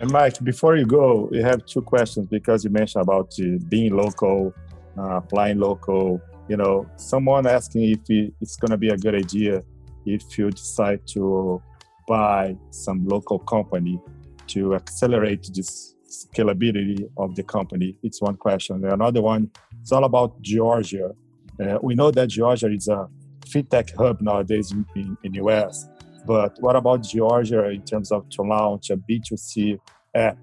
[0.00, 3.96] And Mike, before you go, we have two questions because you mentioned about uh, being
[3.96, 4.52] local,
[4.98, 6.20] uh, flying local.
[6.48, 9.62] You know, someone asking if it's going to be a good idea
[10.04, 11.62] if you decide to
[12.06, 13.98] buy some local company
[14.48, 17.96] to accelerate this scalability of the company.
[18.02, 18.84] It's one question.
[18.84, 19.50] Another one,
[19.80, 21.10] it's all about Georgia.
[21.60, 23.08] Uh, we know that Georgia is a
[23.46, 25.88] fintech hub nowadays in, in, in US,
[26.26, 29.78] but what about Georgia in terms of to launch a B2C
[30.14, 30.38] app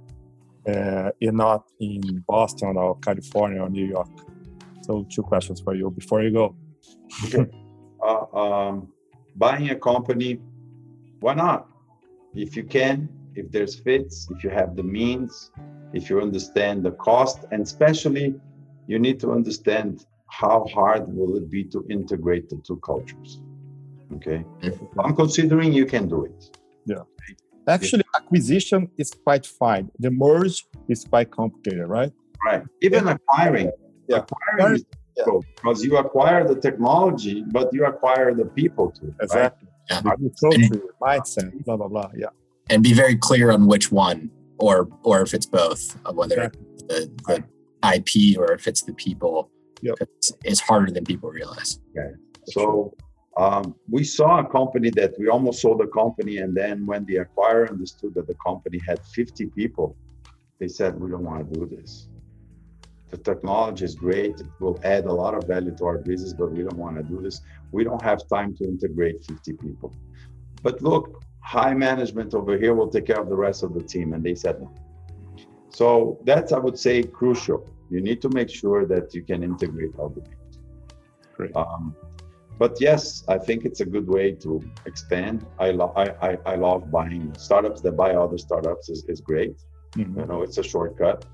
[0.68, 4.10] uh, and not in Boston or California or New York?
[4.82, 6.56] So two questions for you before you go.
[8.06, 8.94] uh, um,
[9.36, 10.40] buying a company,
[11.20, 11.68] why not?
[12.34, 15.52] If you can, if there's fits, if you have the means,
[15.94, 18.36] if you understand the cost, and especially
[18.88, 23.42] you need to understand how hard will it be to integrate the two cultures.
[24.16, 24.44] Okay,
[25.00, 26.58] I'm considering you can do it.
[26.86, 27.04] Yeah.
[27.68, 29.90] Actually, acquisition is quite fine.
[30.00, 32.12] The merge is quite complicated, right?
[32.46, 32.64] Right.
[32.82, 33.12] Even yeah.
[33.12, 33.72] acquiring,
[34.08, 34.18] yeah.
[34.18, 35.54] acquiring is difficult yeah.
[35.56, 39.14] because you acquire the technology, but you acquire the people too.
[39.22, 39.68] Exactly.
[39.92, 40.04] Right?
[40.20, 40.30] Yeah.
[40.42, 42.10] Culture, mindset, blah blah blah.
[42.16, 42.28] Yeah
[42.72, 46.52] and be very clear on which one or or if it's both whether
[46.88, 47.44] the, the
[47.96, 49.52] ip or if it's the people
[49.82, 49.96] yep.
[50.00, 51.80] it's, it's, harder than people realize.
[51.92, 52.14] Okay
[52.48, 52.94] so
[53.38, 57.16] um, we saw a company that we almost sold the company and then when the
[57.16, 59.96] acquirer understood that the company had 50 people
[60.60, 62.08] they said we don't want to do this.
[63.10, 66.52] The technology is great it will add a lot of value to our business but
[66.52, 67.42] we don't want to do this.
[67.72, 69.94] We don't have time to integrate 50 people.
[70.62, 74.14] But look high management over here will take care of the rest of the team.
[74.14, 74.72] And they said no.
[75.70, 77.68] So that's, I would say, crucial.
[77.90, 80.48] You need to make sure that you can integrate all the people.
[81.36, 81.56] Great.
[81.56, 81.96] Um,
[82.60, 85.46] but yes, I think it's a good way to expand.
[85.60, 89.58] I, lo- I, I, I love buying startups that buy other startups is, is great.
[89.94, 90.20] Mm-hmm.
[90.20, 91.26] You know, it's a shortcut,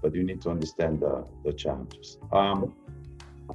[0.00, 2.18] but you need to understand the, the challenges.
[2.32, 2.74] Um,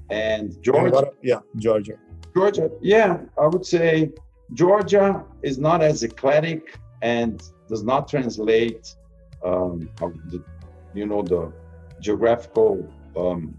[0.10, 1.10] and Georgia.
[1.24, 1.98] Yeah, Georgia.
[2.36, 4.12] Georgia, yeah, I would say
[4.54, 8.96] Georgia is not as eclectic and does not translate,
[9.44, 10.44] um, the,
[10.94, 11.52] you know, the
[12.00, 13.56] geographical um,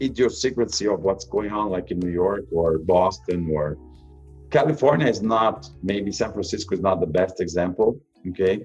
[0.00, 3.76] idiosyncrasy of what's going on, like in New York or Boston or
[4.50, 5.68] California is not.
[5.82, 8.00] Maybe San Francisco is not the best example.
[8.28, 8.58] Okay,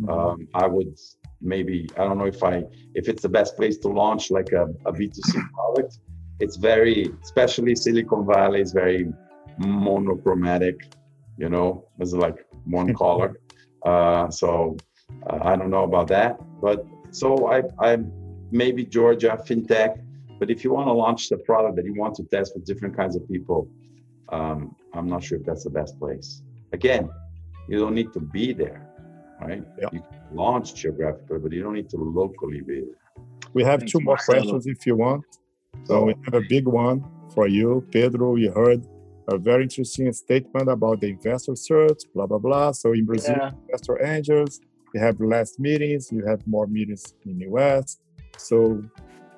[0.00, 0.08] mm-hmm.
[0.10, 0.98] um, I would
[1.40, 2.64] maybe I don't know if I
[2.94, 5.98] if it's the best place to launch like a a B2C product.
[6.40, 9.12] It's very, especially Silicon Valley is very
[9.58, 10.76] monochromatic,
[11.36, 13.40] you know, it's like one color.
[13.84, 14.76] Uh, so
[15.28, 17.98] uh, I don't know about that, but so I, I
[18.50, 20.02] maybe Georgia fintech.
[20.38, 22.96] But if you want to launch the product that you want to test with different
[22.96, 23.68] kinds of people,
[24.30, 26.42] um, I'm not sure if that's the best place.
[26.72, 27.10] Again,
[27.68, 28.88] you don't need to be there,
[29.40, 29.62] right?
[29.78, 33.24] You can launch geographically, but you don't need to locally be there.
[33.52, 34.40] We have Thanks, two more Marcelo.
[34.40, 35.24] questions if you want.
[35.84, 38.36] So we have a big one for you, Pedro.
[38.36, 38.86] You heard
[39.30, 42.72] a very interesting statement about the investor search, blah blah blah.
[42.72, 43.50] So in Brazil, yeah.
[43.68, 44.60] investor angels,
[44.94, 47.98] you have less meetings, you have more meetings in the US.
[48.36, 48.82] So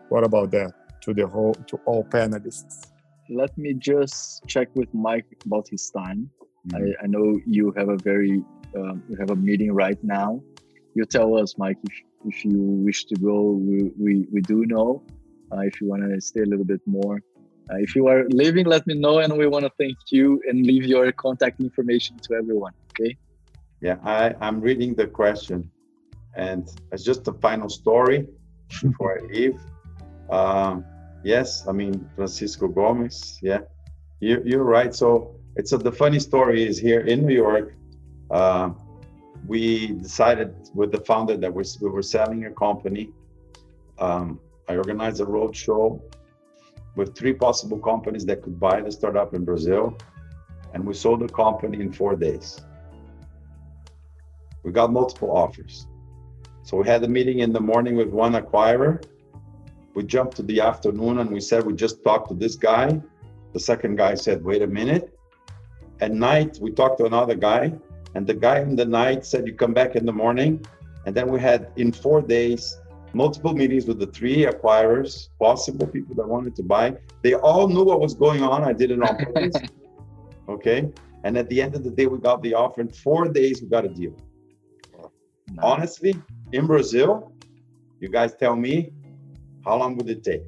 [0.09, 0.73] what about that
[1.03, 2.89] to the whole to all panelists?
[3.29, 6.31] Let me just check with Mike about his time.
[6.69, 6.77] Mm-hmm.
[6.77, 8.45] I, I, know you have a very
[8.77, 10.41] um, you have a meeting right now.
[10.95, 11.95] You tell us, Mike, if,
[12.27, 15.03] if you wish to go, we, we, we do know.
[15.51, 17.21] Uh, if you want to stay a little bit more,
[17.71, 20.67] uh, if you are leaving, let me know, and we want to thank you and
[20.67, 22.73] leave your contact information to everyone.
[22.91, 23.17] Okay.
[23.81, 25.71] Yeah, I, I'm reading the question,
[26.37, 28.27] and it's just a final story
[28.83, 29.61] before I leave.
[30.31, 30.85] Um,
[31.25, 33.39] yes, I mean Francisco Gomez.
[33.43, 33.61] Yeah,
[34.21, 34.95] you, you're right.
[34.95, 37.75] So it's a, the funny story is here in New York.
[38.31, 38.71] Uh,
[39.47, 43.11] we decided with the founder that we, we were selling a company.
[43.99, 46.01] Um, I organized a roadshow
[46.97, 49.97] with three possible companies that could buy the startup in Brazil.
[50.75, 52.61] And we sold the company in four days.
[54.63, 55.87] We got multiple offers.
[56.63, 59.03] So we had a meeting in the morning with one acquirer.
[59.95, 63.01] We jumped to the afternoon and we said, we just talked to this guy.
[63.53, 65.19] The second guy said, wait a minute.
[66.01, 67.75] At night, we talked to another guy.
[68.15, 70.65] And the guy in the night said, you come back in the morning.
[71.05, 72.79] And then we had, in four days,
[73.15, 76.97] multiple meetings with the three acquirers, possible people that wanted to buy.
[77.23, 78.65] They all knew what was going on.
[78.65, 79.57] I did it on purpose.
[80.49, 80.91] okay.
[81.25, 82.81] And at the end of the day, we got the offer.
[82.81, 84.17] In four days, we got a deal.
[85.49, 85.59] Nice.
[85.63, 86.15] Honestly,
[86.53, 87.33] in Brazil,
[88.01, 88.93] you guys tell me,
[89.65, 90.43] how long would it take?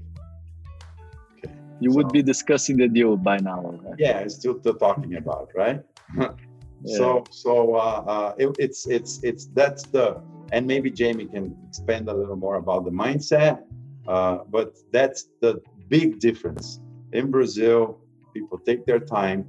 [1.39, 1.55] Okay.
[1.81, 3.79] You so, would be discussing the deal by now.
[3.83, 3.95] Right?
[3.99, 5.83] Yeah, still talking about, right?
[6.19, 6.31] yeah.
[6.97, 10.21] So, so uh, uh, it, it's it's it's that's the
[10.53, 13.62] and maybe Jamie can expand a little more about the mindset.
[14.07, 16.80] Uh, but that's the big difference.
[17.12, 17.99] In Brazil,
[18.32, 19.47] people take their time,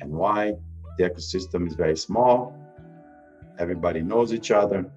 [0.00, 0.54] and why?
[0.96, 2.54] The ecosystem is very small.
[3.58, 4.90] Everybody knows each other.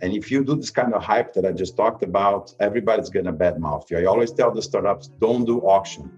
[0.00, 3.32] And if you do this kind of hype that I just talked about, everybody's gonna
[3.32, 3.98] badmouth you.
[3.98, 6.10] I always tell the startups, don't do auction.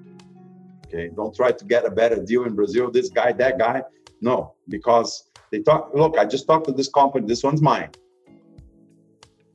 [0.86, 2.90] Okay, don't try to get a better deal in Brazil.
[2.90, 3.82] This guy, that guy,
[4.20, 5.90] no, because they talk.
[5.94, 7.26] Look, I just talked to this company.
[7.26, 7.90] This one's mine.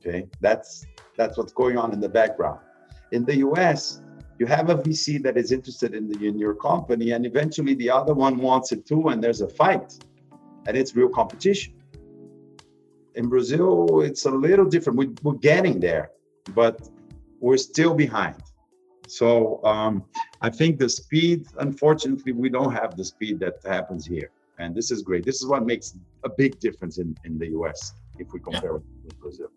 [0.04, 0.84] Okay, that's
[1.16, 2.58] that's what's going on in the background.
[3.12, 4.02] In the U.S.,
[4.38, 7.90] you have a VC that is interested in the in your company, and eventually the
[7.90, 9.98] other one wants it too, and there's a fight,
[10.66, 11.74] and it's real competition.
[13.14, 14.98] In Brazil, it's a little different.
[14.98, 16.10] We, we're getting there,
[16.54, 16.88] but
[17.40, 18.42] we're still behind.
[19.06, 20.04] So um,
[20.40, 24.30] I think the speed, unfortunately, we don't have the speed that happens here.
[24.58, 25.24] And this is great.
[25.24, 25.94] This is what makes
[26.24, 29.04] a big difference in, in the US if we compare yeah.
[29.04, 29.48] with Brazil.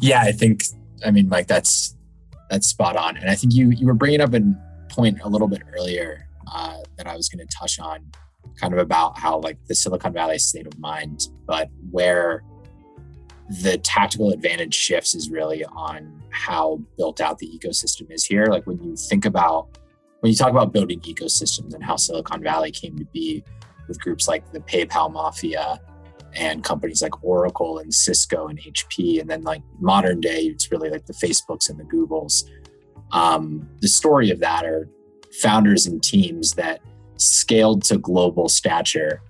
[0.00, 0.64] Yeah, I think
[1.04, 1.96] I mean Mike, that's
[2.50, 4.40] that's spot on, and I think you you were bringing up a
[4.88, 8.04] point a little bit earlier uh, that I was going to touch on,
[8.60, 12.42] kind of about how like the Silicon Valley state of mind, but where
[13.62, 18.46] the tactical advantage shifts is really on how built out the ecosystem is here.
[18.46, 19.78] Like when you think about
[20.20, 23.42] when you talk about building ecosystems and how Silicon Valley came to be
[23.88, 25.80] with groups like the PayPal Mafia
[26.34, 29.20] and companies like Oracle and Cisco and HP.
[29.20, 32.44] And then, like modern day, it's really like the Facebooks and the Googles.
[33.12, 34.88] Um, the story of that are
[35.40, 36.80] founders and teams that
[37.16, 39.22] scaled to global stature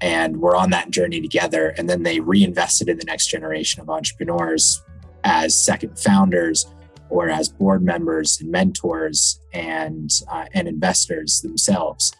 [0.00, 1.68] and were on that journey together.
[1.78, 4.82] And then they reinvested in the next generation of entrepreneurs
[5.24, 6.66] as second founders
[7.08, 12.12] or as board members and mentors and uh, and investors themselves.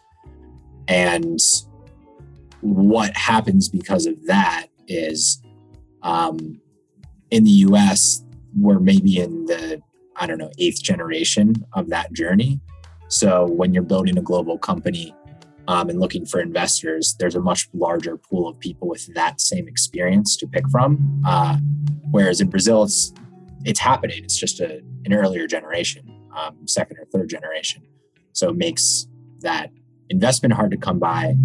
[0.87, 1.39] And
[2.65, 5.41] what happens because of that is
[6.01, 6.59] um,
[7.29, 8.23] in the US,
[8.57, 9.81] we're maybe in the,
[10.15, 12.59] I don't know, eighth generation of that journey.
[13.07, 15.15] So when you're building a global company
[15.67, 19.67] um, and looking for investors, there's a much larger pool of people with that same
[19.67, 21.21] experience to pick from.
[21.25, 21.57] Uh,
[22.09, 23.13] whereas in Brazil, it's
[23.63, 24.23] it's happening.
[24.23, 27.83] It's just a, an earlier generation, um, second or third generation.
[28.33, 29.07] So it makes
[29.41, 29.71] that
[30.09, 31.35] investment hard to come by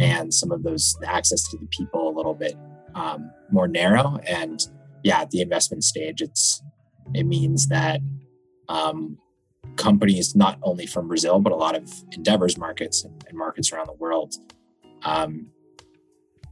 [0.00, 2.54] and some of those access to the people a little bit
[2.94, 4.18] um, more narrow.
[4.26, 4.66] And
[5.06, 6.62] yeah at the investment stage it's
[7.14, 8.00] it means that
[8.68, 9.16] um,
[9.76, 13.86] companies not only from brazil but a lot of endeavors markets and, and markets around
[13.86, 14.34] the world
[15.04, 15.46] um,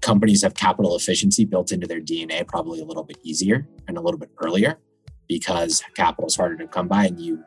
[0.01, 4.01] companies have capital efficiency built into their dna probably a little bit easier and a
[4.01, 4.79] little bit earlier
[5.29, 7.43] because capital is harder to come by and you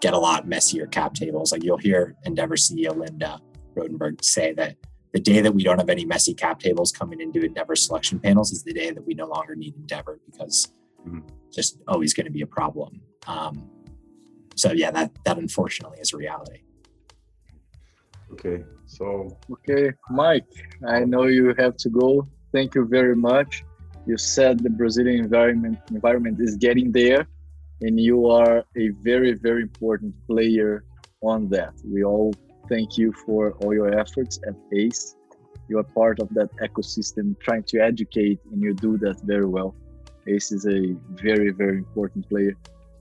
[0.00, 1.52] get a lot messier cap tables.
[1.52, 3.40] Like you'll hear endeavor ceo linda
[3.76, 4.76] Rottenberg say that
[5.12, 8.52] the day that we don't have any messy cap tables coming into Endeavor selection panels
[8.52, 10.72] is the day that we no longer need Endeavor because
[11.06, 11.20] mm-hmm.
[11.52, 13.00] just always going to be a problem.
[13.26, 13.70] Um,
[14.54, 16.60] so yeah, that that unfortunately is a reality.
[18.32, 20.48] Okay, so okay, Mike,
[20.86, 22.26] I know you have to go.
[22.52, 23.64] Thank you very much.
[24.06, 27.26] You said the Brazilian environment environment is getting there,
[27.80, 30.84] and you are a very very important player
[31.22, 31.74] on that.
[31.84, 32.34] We all
[32.68, 35.16] thank you for all your efforts at ACE.
[35.68, 39.74] You are part of that ecosystem, trying to educate, and you do that very well.
[40.28, 42.54] ACE is a very very important player.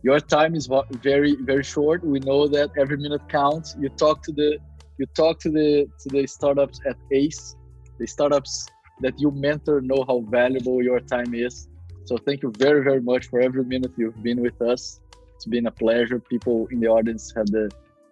[0.04, 0.70] Your time is
[1.02, 2.04] very very short.
[2.04, 3.76] We know that every minute counts.
[3.80, 4.58] You talk to the
[4.98, 7.56] you talk to the to the startups at ace.
[8.00, 8.68] The startups
[9.02, 11.68] that you mentor know how valuable your time is.
[12.06, 15.00] So thank you very very much for every minute you've been with us.
[15.36, 16.20] It's been a pleasure.
[16.20, 17.70] People in the audience had the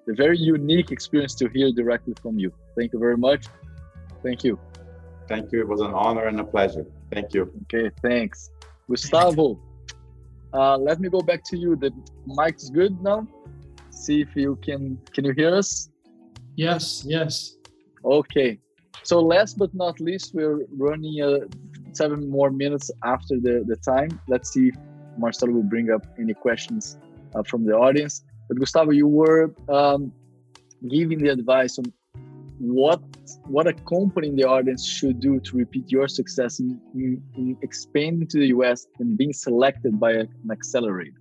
[0.08, 3.46] the very unique experience to hear directly from you thank you very much
[4.22, 4.60] thank you
[5.28, 8.50] thank you it was an honor and a pleasure thank you okay thanks
[8.90, 9.60] gustavo
[10.54, 11.76] uh, let me go back to you.
[11.76, 11.92] The
[12.28, 13.28] mic's good now.
[13.90, 15.00] See if you can.
[15.14, 15.90] Can you hear us?
[16.56, 17.04] Yes.
[17.06, 17.58] Yes.
[18.06, 18.60] Okay.
[19.02, 21.40] So last but not least, we're running uh,
[21.94, 24.20] seven more minutes after the, the time.
[24.28, 24.76] Let's see if
[25.18, 26.98] Marcelo will bring up any questions
[27.36, 28.24] uh, from the audience.
[28.54, 30.14] But Gustavo, you were um,
[30.88, 31.86] giving the advice on
[32.60, 33.02] what
[33.48, 37.58] what a company in the audience should do to repeat your success in, in, in
[37.64, 41.20] expanding to the US and being selected by an accelerator?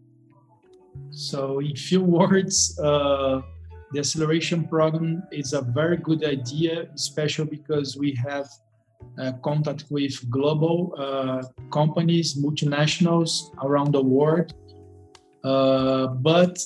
[1.11, 3.41] So, in few words, uh,
[3.93, 8.47] the acceleration program is a very good idea, especially because we have
[9.19, 14.53] uh, contact with global uh, companies, multinationals around the world.
[15.43, 16.59] Uh, but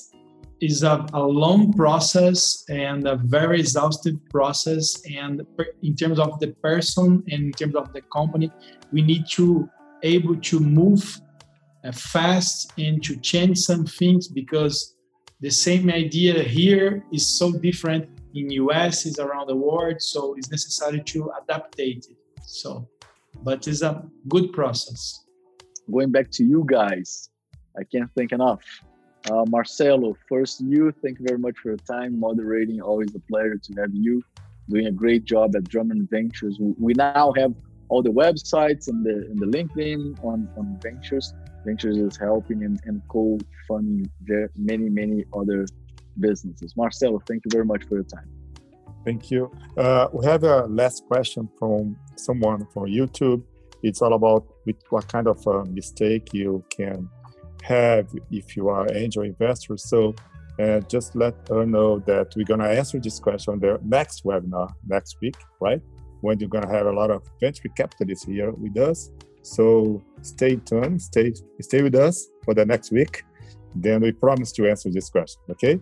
[0.61, 5.01] is a, a long process and a very exhaustive process.
[5.05, 5.45] And
[5.83, 8.51] in terms of the person and in terms of the company
[8.91, 9.69] we need to
[10.03, 11.19] able to move
[11.83, 14.95] uh, fast and to change some things because
[15.41, 20.51] the same idea here is so different in us is around the world so it's
[20.51, 22.05] necessary to adapt it.
[22.43, 22.87] So
[23.43, 25.23] but it's a good process.
[25.91, 27.29] Going back to you guys
[27.79, 28.59] i can't think enough
[29.31, 32.81] uh, Marcelo, first you, thank you very much for your time moderating.
[32.81, 34.23] Always a pleasure to have you
[34.69, 36.57] doing a great job at Drummond Ventures.
[36.59, 37.53] We now have
[37.89, 41.33] all the websites and the and the LinkedIn on, on Ventures.
[41.65, 44.09] Ventures is helping and, and co-funding
[44.57, 45.65] many, many other
[46.19, 46.75] businesses.
[46.77, 48.29] Marcelo, thank you very much for your time.
[49.05, 49.51] Thank you.
[49.77, 53.43] Uh, we have a last question from someone from YouTube.
[53.83, 57.09] It's all about with what kind of uh, mistake you can
[57.63, 59.77] have if you are angel investor.
[59.77, 60.15] So
[60.59, 64.23] uh, just let her know that we're going to answer this question on the next
[64.23, 65.81] webinar next week, right?
[66.21, 69.11] When you're going to have a lot of venture capitalists here with us.
[69.43, 73.23] So stay tuned, stay stay with us for the next week.
[73.75, 75.41] Then we promise to answer this question.
[75.51, 75.79] Okay.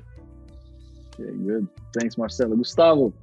[1.13, 1.67] Okay, good.
[1.97, 2.57] Thanks, Marcelo.
[2.57, 3.13] Gustavo,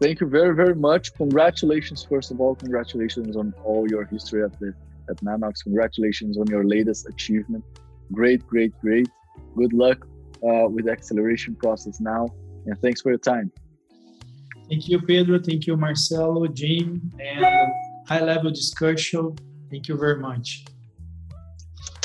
[0.00, 1.14] thank you very, very much.
[1.14, 4.74] Congratulations, first of all, congratulations on all your history at the
[5.08, 5.62] at Nanox.
[5.62, 7.64] Congratulations on your latest achievement
[8.12, 9.08] great, great, great.
[9.56, 10.06] Good luck
[10.42, 12.28] uh, with the acceleration process now,
[12.66, 13.50] and thanks for your time.
[14.68, 15.38] Thank you, Pedro.
[15.38, 17.72] Thank you, Marcelo, Jim, and
[18.08, 19.36] high-level discussion.
[19.70, 20.64] Thank you very much.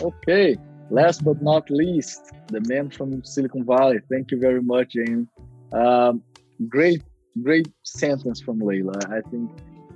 [0.01, 0.57] Okay.
[0.89, 3.99] Last but not least, the man from Silicon Valley.
[4.11, 5.27] Thank you very much, Jim.
[5.71, 6.21] Um,
[6.67, 7.01] great,
[7.41, 8.99] great sentence from Leila.
[9.09, 9.49] I think,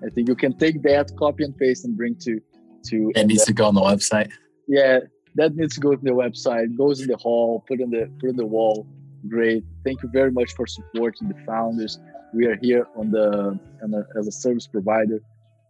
[0.05, 2.39] I think you can take that, copy and paste, and bring to
[2.85, 3.11] to.
[3.13, 4.31] It needs to go on the website.
[4.67, 4.99] Yeah,
[5.35, 8.29] that needs to go to the website, goes in the hall, put in the put
[8.29, 8.87] in the wall.
[9.27, 9.63] Great.
[9.83, 11.99] Thank you very much for supporting the founders.
[12.33, 15.19] We are here on the, on the as a service provider.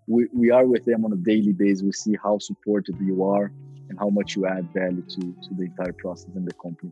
[0.08, 1.82] We, we are with them on a daily basis.
[1.82, 3.52] We see how supportive you are
[3.90, 6.92] and how much you add value to, to the entire process in the company.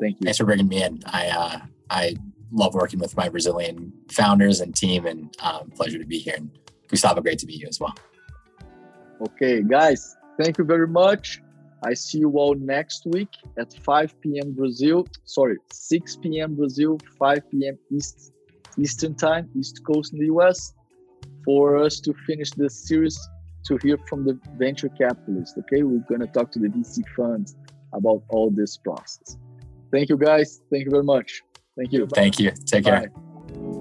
[0.00, 0.24] Thank you.
[0.24, 1.00] Thanks for bringing me in.
[1.06, 1.60] I uh,
[1.90, 2.16] I
[2.52, 6.34] love working with my Brazilian founders and team, and um, pleasure to be here.
[6.36, 6.50] And
[6.86, 7.94] Gustavo, great to meet you as well.
[9.20, 11.42] Okay, guys, thank you very much.
[11.84, 13.28] I see you all next week
[13.58, 14.52] at 5 p.m.
[14.52, 15.06] Brazil.
[15.24, 16.56] Sorry, 6 p.m.
[16.56, 17.78] Brazil, 5 p.m.
[17.90, 18.32] East
[18.78, 20.72] Eastern Time, East Coast in the US,
[21.44, 23.18] for us to finish this series
[23.66, 25.56] to hear from the venture capitalists.
[25.58, 27.56] Okay, we're going to talk to the VC funds
[27.92, 29.36] about all this process.
[29.92, 30.60] Thank you, guys.
[30.70, 31.42] Thank you very much.
[31.76, 32.06] Thank you.
[32.06, 32.52] Thank you.
[32.66, 33.08] Take Bye.
[33.08, 33.77] care.